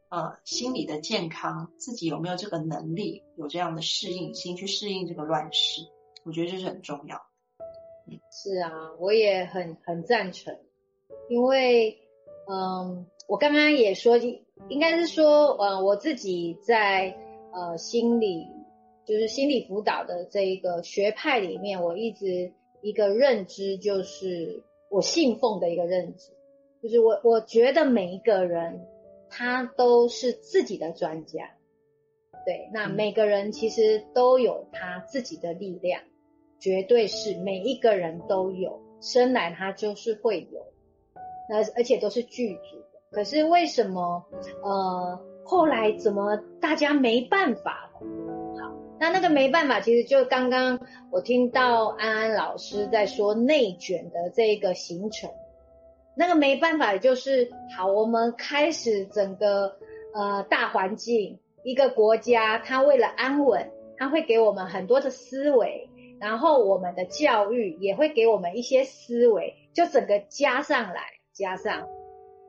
[0.09, 5.81] 呃心理的健康，自己有没有这个能力，有这样的适应心去适应这个乱世，
[6.23, 7.19] 我觉得这是很重要。
[8.05, 10.55] 嗯，是啊，我也很很赞成。
[11.29, 11.97] 因为，
[12.49, 14.17] 嗯，我刚刚也说，
[14.69, 17.13] 应该是说，呃，我自己在
[17.51, 18.47] 呃心理，
[19.05, 26.31] 就是心理辅导的这一个学派里面，我一直一个认知就是我信奉的一个认知，
[26.81, 28.87] 就是我我觉得每一个人
[29.29, 31.51] 他都是自己的专家，
[32.45, 36.01] 对，那每个人其实都有他自己的力量，
[36.61, 40.65] 绝对是每一个人都有，生来他就是会有。
[41.49, 44.25] 那而且都是剧组的，可是为什么
[44.63, 48.07] 呃后来怎么大家没办法了？
[48.61, 50.79] 好，那那个没办法，其实就刚刚
[51.09, 55.29] 我听到安安老师在说内卷的这个行程，
[56.17, 59.77] 那个没办法就是好，我们开始整个
[60.13, 65.89] 呃大环境，一个国家它为了安稳，它会给我们很多的思维，
[66.19, 71.16] 然后我们的教育也会给我们一些思维，就整个加上来。
[71.37, 71.87] 加上，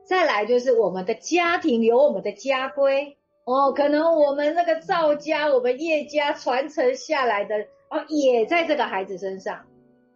[0.03, 9.67] 再来就是我们的家庭有我们的家规哦，可能我们那个赵家、我们叶家传承下来的哦，也在这个孩子身上，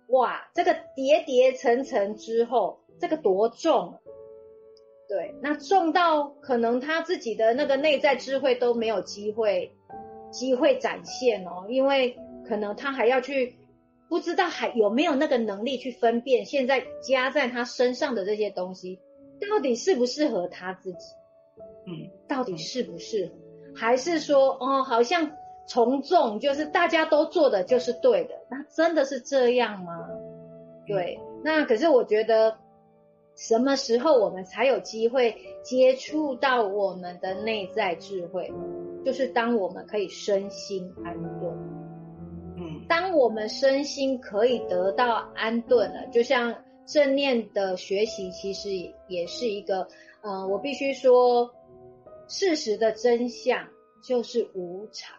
[0.09, 3.99] 哇，这个叠叠层层之后，这个多重？
[5.07, 9.71] 对，那重到可能他自己的那个内在智慧都没有机会
[10.31, 12.17] 机会展现哦，因为
[12.47, 13.55] 可能他还要去。
[14.13, 18.99] 不知道还有没有那个能力去分辨现在加在他身上的这些东西，
[19.41, 21.15] 到底适不适合他自己？
[21.87, 23.33] 嗯，到底适不适合？
[23.75, 25.31] 还是说，哦，好像
[25.67, 28.35] 从众，就是大家都做的就是对的？
[28.51, 30.07] 那真的是这样吗？
[30.85, 32.59] 对，那可是我觉得，
[33.35, 38.53] 什么时候我们才有机会接触到我们的内在智慧？
[39.03, 41.57] 就是当我们可以身心安顿。
[42.87, 48.69] 当我们身心可以得到安顿了，就像正念的学习，其实
[49.07, 49.87] 也是一个，
[50.21, 51.49] 嗯，我必须说，
[52.27, 53.67] 事实的真相
[54.03, 55.17] 就是无常。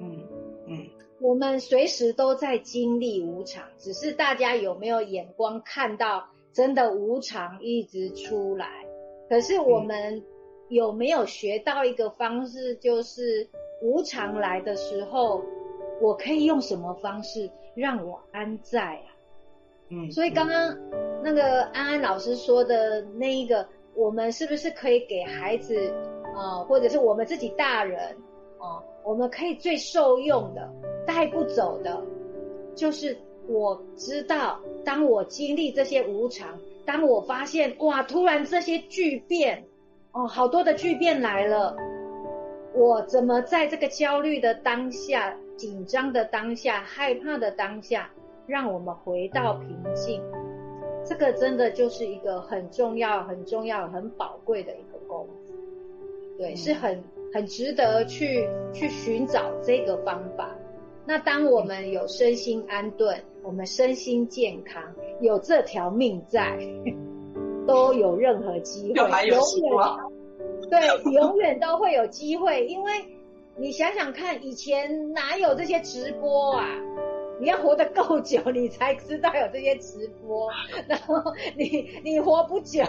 [0.00, 0.26] 嗯
[0.66, 0.88] 嗯，
[1.20, 8.84] 我们随时都在经历无常，只是大家有没有眼光看到真的无常一直出来？
[9.28, 10.24] 可是我们
[10.68, 13.48] 有没有学到一个方式，就是
[13.82, 15.42] 无常来的时候？
[16.02, 19.06] 我可以用什么方式让我安在啊？
[19.88, 20.76] 嗯，所以刚刚
[21.22, 25.94] 那个安安老师说的那一个，我们是不是可以给孩子
[26.34, 28.00] 啊，或者是我们自己大人
[28.58, 30.68] 啊，我们可以最受用的、
[31.06, 32.02] 带不走的，
[32.74, 39.64] 就是我知道，当我经历这些无常，当我发现哇，突然这些巨变
[40.10, 41.76] 哦，好多的巨变来了，
[42.74, 45.36] 我怎么在这个焦虑的当下？
[45.56, 48.10] 紧张的当下，害怕的当下，
[48.46, 50.22] 让我们回到平静。
[51.04, 55.32] 这个真的就是一个很重要、很重要、很宝贵的一个功夫。
[56.38, 60.48] 对，是很很值得去去寻找这个方法。
[61.04, 64.82] 那当我们有身心安顿，我们身心健康，
[65.20, 66.56] 有这条命在，
[67.66, 69.38] 都有任何机会，永远
[70.70, 72.92] 对，永远都会有机会，因为。
[73.56, 76.66] 你想想看，以前哪有这些直播啊？
[77.40, 80.48] 你要活得够久，你才知道有这些直播。
[80.86, 81.16] 然后
[81.56, 82.84] 你你活不久，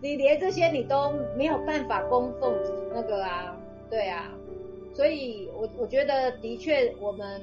[0.00, 2.54] 你连这些你都没有办法供奉
[2.92, 3.56] 那个啊，
[3.90, 4.30] 对啊。
[4.94, 7.40] 所以，我我觉得的确，我们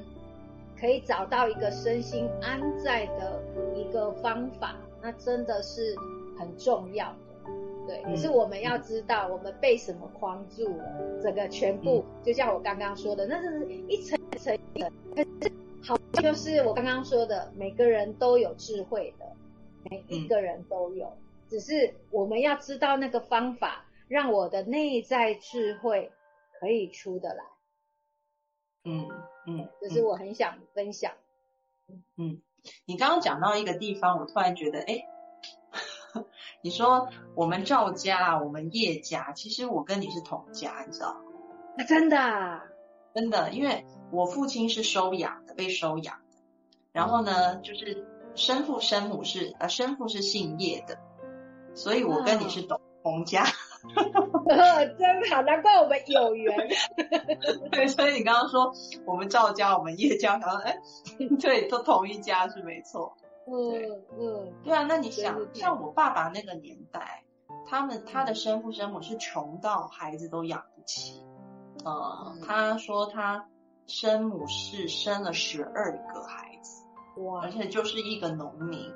[0.78, 3.40] 可以找到一个身心安在的
[3.74, 5.94] 一个方法，那真的是
[6.38, 7.14] 很重要。
[7.88, 11.20] 对，可是我们要知道，我们被什么框住了？
[11.22, 14.92] 整个全部，就像我刚刚说的，那是一层一层的。
[15.16, 19.24] 可是好，就是我刚刚说的，每个人都有智慧的，
[19.90, 21.16] 每一个人都有，
[21.48, 26.12] 只是我们要知道那个方法，让我的内在智慧
[26.60, 27.44] 可以出得来。
[28.84, 29.08] 嗯
[29.46, 31.12] 嗯，这是我很想分享。
[32.16, 32.42] 嗯，
[32.84, 35.06] 你刚刚讲到一个地方，我突然觉得，哎，
[36.60, 41.84] 你说我们赵家，我们叶家，其实我跟你是同家，你知道吗？
[41.84, 42.62] 真的，
[43.14, 46.36] 真的，因为我父亲是收养的，被收养的，
[46.92, 48.04] 然后呢，就是
[48.34, 50.98] 生父生母是呃生父是姓叶的，
[51.74, 53.44] 所以我跟你是同同家。
[54.98, 56.68] 真好，难怪我们有缘。
[57.70, 58.72] 对，所以你刚刚说
[59.06, 60.76] 我们赵家，我们叶家，然后哎，
[61.40, 63.16] 对，都同一家是没错。
[63.50, 67.24] 嗯嗯，对啊，那你想，像我爸爸那个年代，
[67.66, 71.24] 他们他的生父生母是穷到孩子都养不起。
[71.84, 73.48] 呃，他说他
[73.86, 76.84] 生母是生了十二个孩子，
[77.22, 78.92] 哇，而且就是一个农民，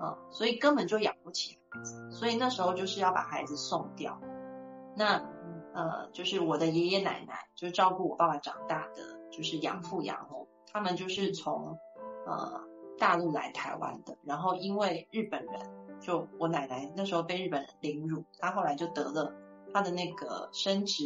[0.00, 2.10] 嗯，所以根本就养不起孩子。
[2.10, 4.20] 所以那时候就是要把孩子送掉，
[4.96, 5.22] 那
[5.72, 11.78] 呃就是我的爷爷奶奶就照顾我爸爸长大的，就是养父养母，他们就是从
[12.26, 12.60] 呃
[12.98, 15.60] 大陆来台湾的，然后因为日本人，
[16.00, 19.32] 就我奶奶那时候被日本人凌辱，她后来就得了
[19.72, 21.04] 她的那个生殖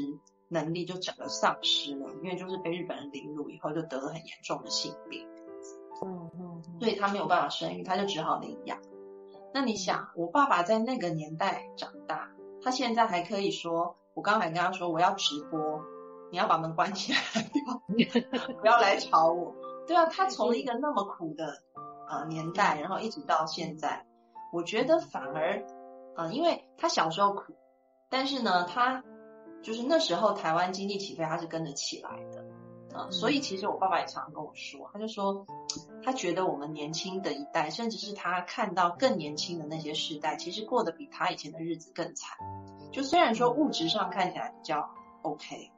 [0.48, 5.26] 能力就整个丧失了，因为就是被日本人凌辱以后就得了很严重的性病，
[6.04, 8.78] 嗯嗯，所以她没有办法生育，她就只好领养。
[9.52, 12.30] 那你想，我爸爸在那个年代长大，
[12.62, 15.82] 他现在还可以说，我刚才跟他说我要直播，
[16.30, 17.18] 你要把门关起来，
[17.88, 19.52] 不要 不要来吵我。
[19.90, 21.64] 对啊，他从一个那么苦的
[22.08, 24.06] 呃年代，然后一直到现在，
[24.52, 25.64] 我觉得反而，
[26.16, 27.56] 呃，因为他小时候苦，
[28.08, 29.02] 但是呢，他
[29.64, 32.44] 就是那时候台湾经济起飞，他是跟着起来的。
[32.96, 35.44] 啊，所以其实我爸爸也常常跟我说，他就说，
[36.04, 42.38] 他觉得我们年轻的一代，甚至是他看到更年轻的那些世代，其实过得比他以前的日子更惨。
[42.92, 44.88] 就虽然说物质上看起来比较
[45.22, 45.72] OK，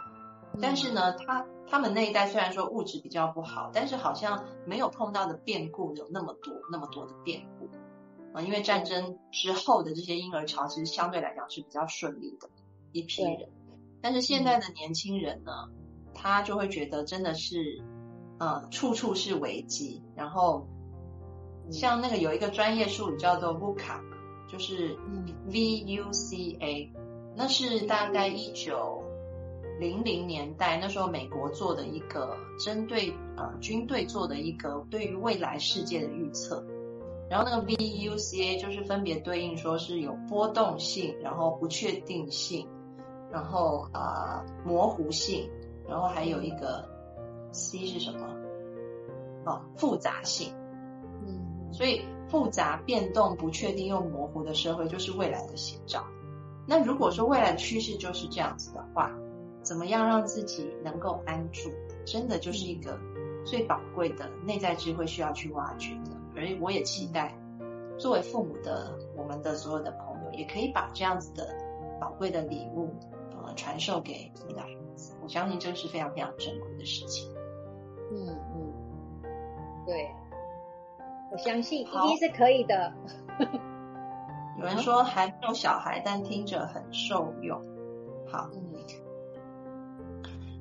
[0.61, 7.69] 但是呢，他他们那一代虽然说物质比较不好，但是好像没有碰到的变故有那么多那么多的变故
[8.37, 8.43] 啊。
[8.43, 12.49] 因为战争之后的这些婴儿潮，其实相对来讲是比较顺利的
[12.93, 13.49] 一批人，
[14.01, 15.53] 但是现在的年轻人呢？
[16.15, 17.83] 他就会觉得真的是，
[18.39, 20.03] 呃，处处是危机。
[20.15, 20.69] 然后，
[21.71, 23.99] 像那个有一个专业术语叫做 VUCA，
[24.47, 24.95] 就是
[25.47, 26.93] V U C A，
[27.35, 29.02] 那是大概一九
[29.81, 36.65] 零零年代那时候美国做的一个针对呃军队做的一个对于未来世界的预测。
[37.31, 42.69] 然后那个 V U C A 就是分别对应说是有波动性，然后不确定性，
[43.31, 45.51] 然后啊模糊性。
[45.89, 46.89] 然后还有一个
[47.51, 48.27] C 是什么？
[49.45, 50.55] 哦，复杂性。
[51.27, 56.05] 嗯，所以复杂、变动、不确定又模糊的社会就是未来的写照。
[56.67, 59.11] 那如果说未来的趋势就是这样子的话，
[59.63, 61.71] 怎么样让自己能够安住，
[62.05, 62.99] 真的就是一个
[63.45, 66.11] 最宝贵的内在智慧需要去挖掘的。
[66.35, 67.33] 而我也期待，
[67.99, 71.55] 作为父母的我们的所有的朋友，也可以把这样子的
[72.01, 72.89] 宝贵的礼物，
[73.31, 75.15] 呃，传授给你的孩子。
[75.23, 77.33] 我相信这是非常非常珍贵的事情。
[78.11, 78.73] 嗯嗯，
[79.87, 80.11] 对，
[81.31, 82.93] 我相信一定是可以的。
[84.59, 87.59] 有人说还没有小孩，但听着很受用。
[88.27, 88.73] 好，嗯。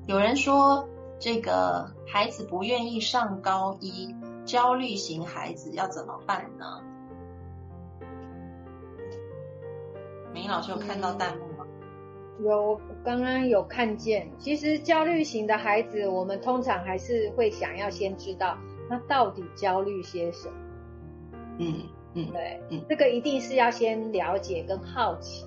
[0.06, 0.88] 有人说
[1.20, 6.82] 这个孩子不愿意上高一，焦虑型孩子要怎么办呢？
[10.34, 11.66] 明老师有看到弹幕吗。
[12.40, 14.28] 有，刚刚有看见。
[14.38, 20.54] 其实焦虑型的孩子，我们通常还是会想要先知道他到底焦虑些什么。
[21.58, 21.74] 嗯
[22.14, 25.46] 嗯，对，嗯，这个一定是要先了解跟好奇，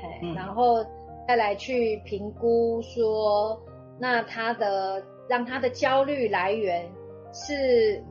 [0.00, 0.82] 嘿，然后
[1.28, 3.60] 再来去评估说，
[3.98, 6.90] 那他的让他的焦虑来源
[7.32, 8.02] 是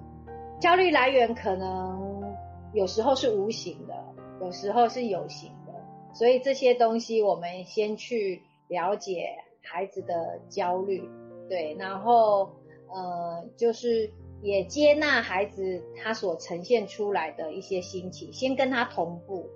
[0.59, 2.36] 焦虑来源，可能
[2.73, 3.93] 有时候是无形的，
[4.41, 5.73] 有时候是有形的。
[6.13, 9.27] 所以这些东西，我们先去了解
[9.61, 11.09] 孩子的焦虑，
[11.49, 12.49] 对，然后
[12.88, 14.09] 呃，就是
[14.41, 19.49] 也接纳孩子他所呈现出来的一些心情，先跟他同步，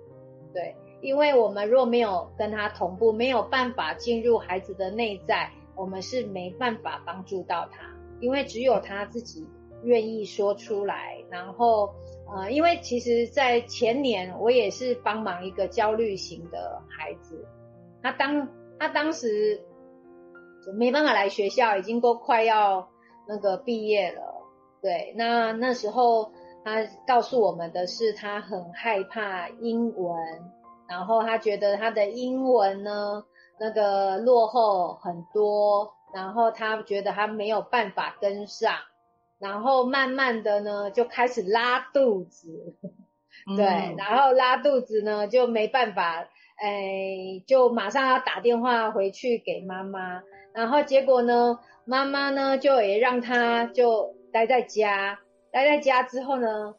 [0.52, 5.50] 对，因为我们若没有跟他同步，没有办法进入孩子的内在，
[5.80, 7.82] 我们是没办法帮助到他，
[8.20, 9.46] 因为只有他自己
[9.82, 11.90] 愿意说出来，然后。
[12.32, 17.44] 呃，因为其实，在前年我也是帮忙一个焦虑型的孩子，
[18.04, 19.60] 他当他当时
[20.78, 22.88] 没办法来学校，已经都快要
[23.26, 24.22] 那个毕业了。
[24.80, 26.30] 对，那那时候
[26.64, 30.16] 他告诉我们的是，他很害怕英文，
[30.88, 33.24] 然后他觉得他的英文呢
[33.62, 38.74] 那个落后很多，然后他觉得他没有办法跟上，
[39.38, 42.74] 然后慢慢的呢就开始拉肚子，
[43.58, 43.66] 对，
[43.98, 50.22] 然后拉肚子呢就没办法，哎，就马上要打电话回去给妈妈，
[50.54, 56.74] 然后结果呢，妈妈呢就也让他就待在家，待在家之后呢，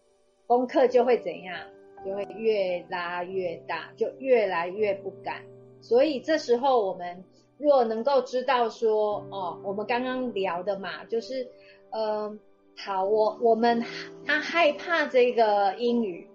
[0.48, 1.56] 功课就会怎样，
[2.04, 5.44] 就会越拉越大，就越来越不敢。
[5.82, 7.24] 所以这时候我们
[7.58, 11.48] 若能够知道说，哦，我们刚刚聊的嘛，就是，
[11.90, 12.38] 呃，
[12.78, 13.84] 好，我我们
[14.26, 16.28] 他害怕这个英语。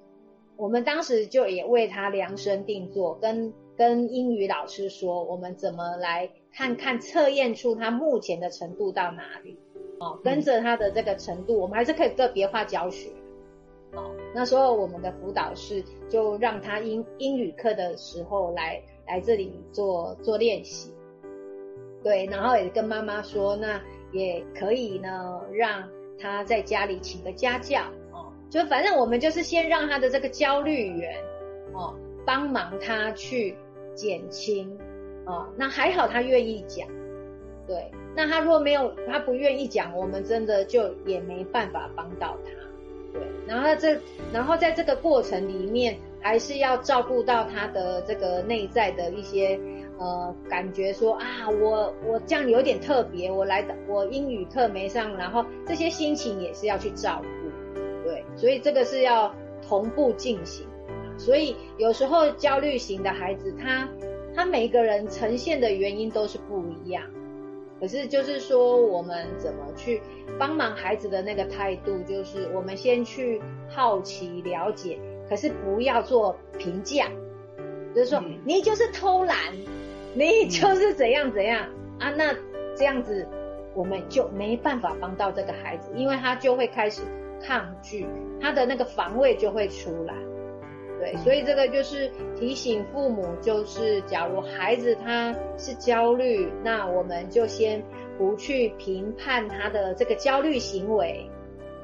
[0.57, 9.59] 我们当时就也为他量身定做，跟跟英语老师说，我们怎么来看看测验出他目前的程度到哪里？
[10.01, 13.11] 哦，跟着他的这个程度，我们还是可以个别化教学。
[13.93, 20.93] 哦，那时候我们的辅导室就让他英英语课的时候来来这里做做练习。
[22.03, 23.81] 对，然后也跟妈妈说，那
[24.13, 25.89] 也可以呢，让
[26.19, 27.81] 他在家里请个家教。
[28.13, 31.17] 哦就反正我们就是先让他的这个焦虑源，
[31.75, 31.93] 哦，
[32.25, 33.57] 帮忙他去
[33.93, 34.79] 减轻，
[35.27, 36.87] 哦，那还好他愿意讲，
[37.67, 43.99] 对，那他如果没有他不愿意讲，我们真的就也没办法帮到他，对，然后这
[44.33, 49.57] 然后在这个过程里面，还是要照顾到他的这个内在的一些
[49.97, 57.79] 呃感觉，说啊，我我这样有点特别，我来的我英语课没上，然后这些心情也是要去照顾。
[58.09, 59.33] 对，所以这个是要
[59.69, 60.67] 同步进行。
[61.17, 63.89] 所以有时候焦虑型的孩子，他
[64.35, 67.05] 他每一个人呈现的原因都是不一样。
[67.79, 70.03] 可是就是说，我们怎么去
[70.41, 74.99] 帮忙孩子的那个态度，就是我们先去好奇了解，
[75.29, 77.09] 可是不要做评价，
[77.95, 79.37] 就是说你就是偷懒，
[80.15, 81.69] 你就是怎样怎样。
[81.99, 82.11] 啊？
[82.11, 82.35] 那
[82.77, 83.27] 这样子
[83.75, 87.03] 我们就没办法帮到这个孩子，因为他就会开始。
[87.39, 88.07] 抗拒，
[88.41, 90.15] 他的那个防卫就会出来，
[90.99, 97.85] 对，所以这个就是提醒父母，就是假如孩子他是焦虑，那我们就先
[98.17, 101.31] 不去评判他的这个焦虑行为，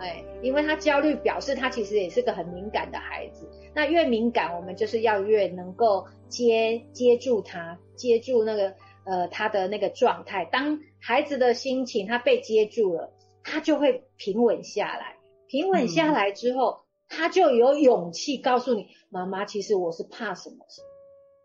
[0.02, 8.74] 哎，因为他焦虑表示他其实也是个很敏感的孩子，那越敏感，我们就是要越能够接接住他，接住那个
[9.04, 13.12] 呃他的那个状态，当孩子的心情他被接住了，
[13.44, 15.16] 他就会平稳下来。
[15.46, 20.88] 平稳下来之后，他就有勇气告诉你：“妈妈，其实我是怕什么什么。”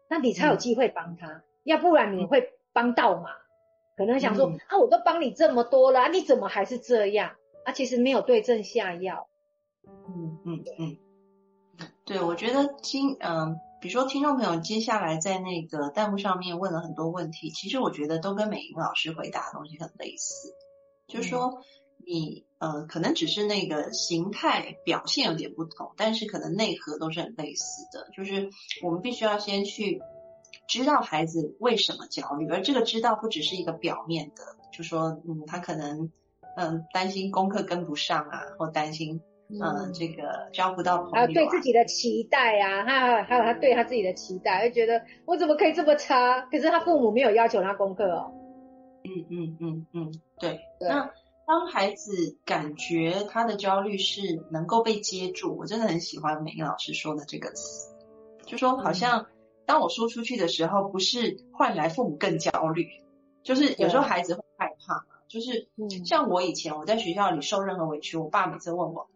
[0.09, 3.25] 那你才有机会帮他，要不然你会帮倒忙。
[3.97, 7.35] 可能想说：“啊，我都帮你这么多了，你怎么还是这样？”
[7.67, 9.27] 啊，其实没有对症下药。
[9.85, 10.97] 嗯嗯嗯，
[12.05, 20.55] 对，我觉得听嗯，比如说听众朋友接下来在那个弹幕上面问了很多问题，其实我觉得都跟美英老师回答的东西很类似，
[21.07, 21.61] 就是说。
[22.09, 28.09] 你呃，可能只是那个形态表现有点不同，但是可能内核都是很类似的。
[28.15, 28.49] 就是
[28.81, 30.01] 我们必须要先去
[30.69, 36.09] 知道孩子为什么焦虑，而这个知道不只是一个表面的，就说嗯，他可能
[36.57, 39.93] 嗯担心功课跟不上啊，或担心嗯。
[39.93, 46.41] 这个交不到朋友，还有对自己的期待啊，他还有他对他自己的期待，就觉得我怎么可以这么差？
[46.51, 48.33] 可是他父母没有要求他功课哦。
[49.03, 51.09] 嗯嗯嗯嗯，对，那。
[51.49, 54.19] 当孩子感觉他的焦虑是
[54.51, 57.95] 能够被接住，我真的很喜欢美英老师说的这个词，
[58.45, 59.27] 就说好像
[59.65, 62.89] 当我说出去的时候，不是换来父母更焦虑，
[63.43, 65.69] 就是有时候孩子会害怕嘛，就是
[66.05, 69.09] 像我以前我在学校里受任何委屈，我爸每次问我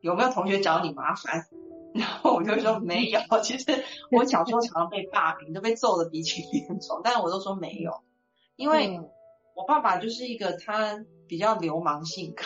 [0.00, 1.46] 有没有同学找你麻烦，
[1.94, 8.02] 然后我就说没有，其实我小时候常常被霸凌，都被揍的鼻青脸肿，但是我都说没有，
[8.56, 9.00] 因为
[9.54, 11.04] 我爸爸就是一个他。
[11.30, 12.42] 比较流氓性格，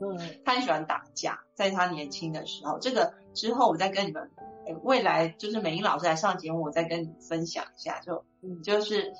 [0.00, 0.16] 嗯，
[0.46, 2.78] 他很喜欢打架，在他年轻的时候。
[2.78, 4.30] 这个之后我再跟你们，
[4.84, 7.98] 未来就是美英老师来上节目，我再跟你们分享一下。
[7.98, 8.24] 就，
[8.62, 9.12] 就是，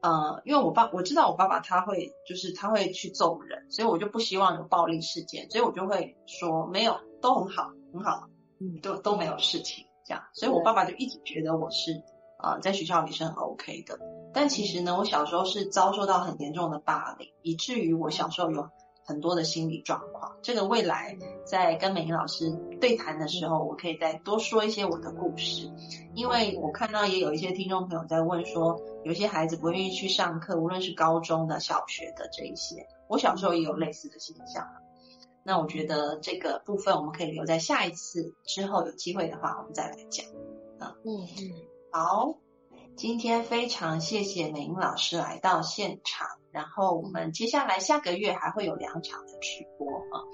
[0.00, 8.28] 呃，因为我爸我知道我爸爸他会，就是他会去揍人，所以我就不希望有暴力事件，所以我就会说没有，都很好，很好，
[8.60, 10.22] 嗯，都都没有事情这样。
[10.32, 12.02] 所以我爸爸就一直觉得我是。
[12.40, 13.98] 呃，在学校里是很 OK 的，
[14.32, 18.70] 但其实呢，我小时候是遭受到很严重的霸凌，以至于我小时候有
[19.08, 20.36] 很多的心理状况。
[20.42, 25.72] 这个未来在跟美英老师对谈的时候，我可以再多说一些我的故事，
[26.14, 34.68] 因为我看到也有一些听众朋友在问说，有些孩子不愿意去上课，无论是高中的、小学的这一些，我小时候也有类似的现象。
[35.42, 40.26] 那我觉得这个部分我们可以留在下一次之后有机会的话，我们再来讲。
[40.78, 41.52] 啊嗯嗯，
[41.90, 42.34] 好，
[42.94, 46.28] 今天非常谢谢美英老师来到现场，
[46.58, 50.26] 然后我们接下来下个月还会有两场的直播啊。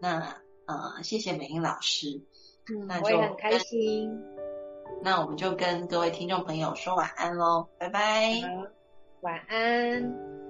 [0.00, 2.24] 那呃，谢谢美英老师，
[2.68, 4.10] 嗯，那我也很开心。
[5.00, 8.32] 那我们就跟各位听众朋友说晚安喽，拜拜，
[9.20, 10.49] 晚安。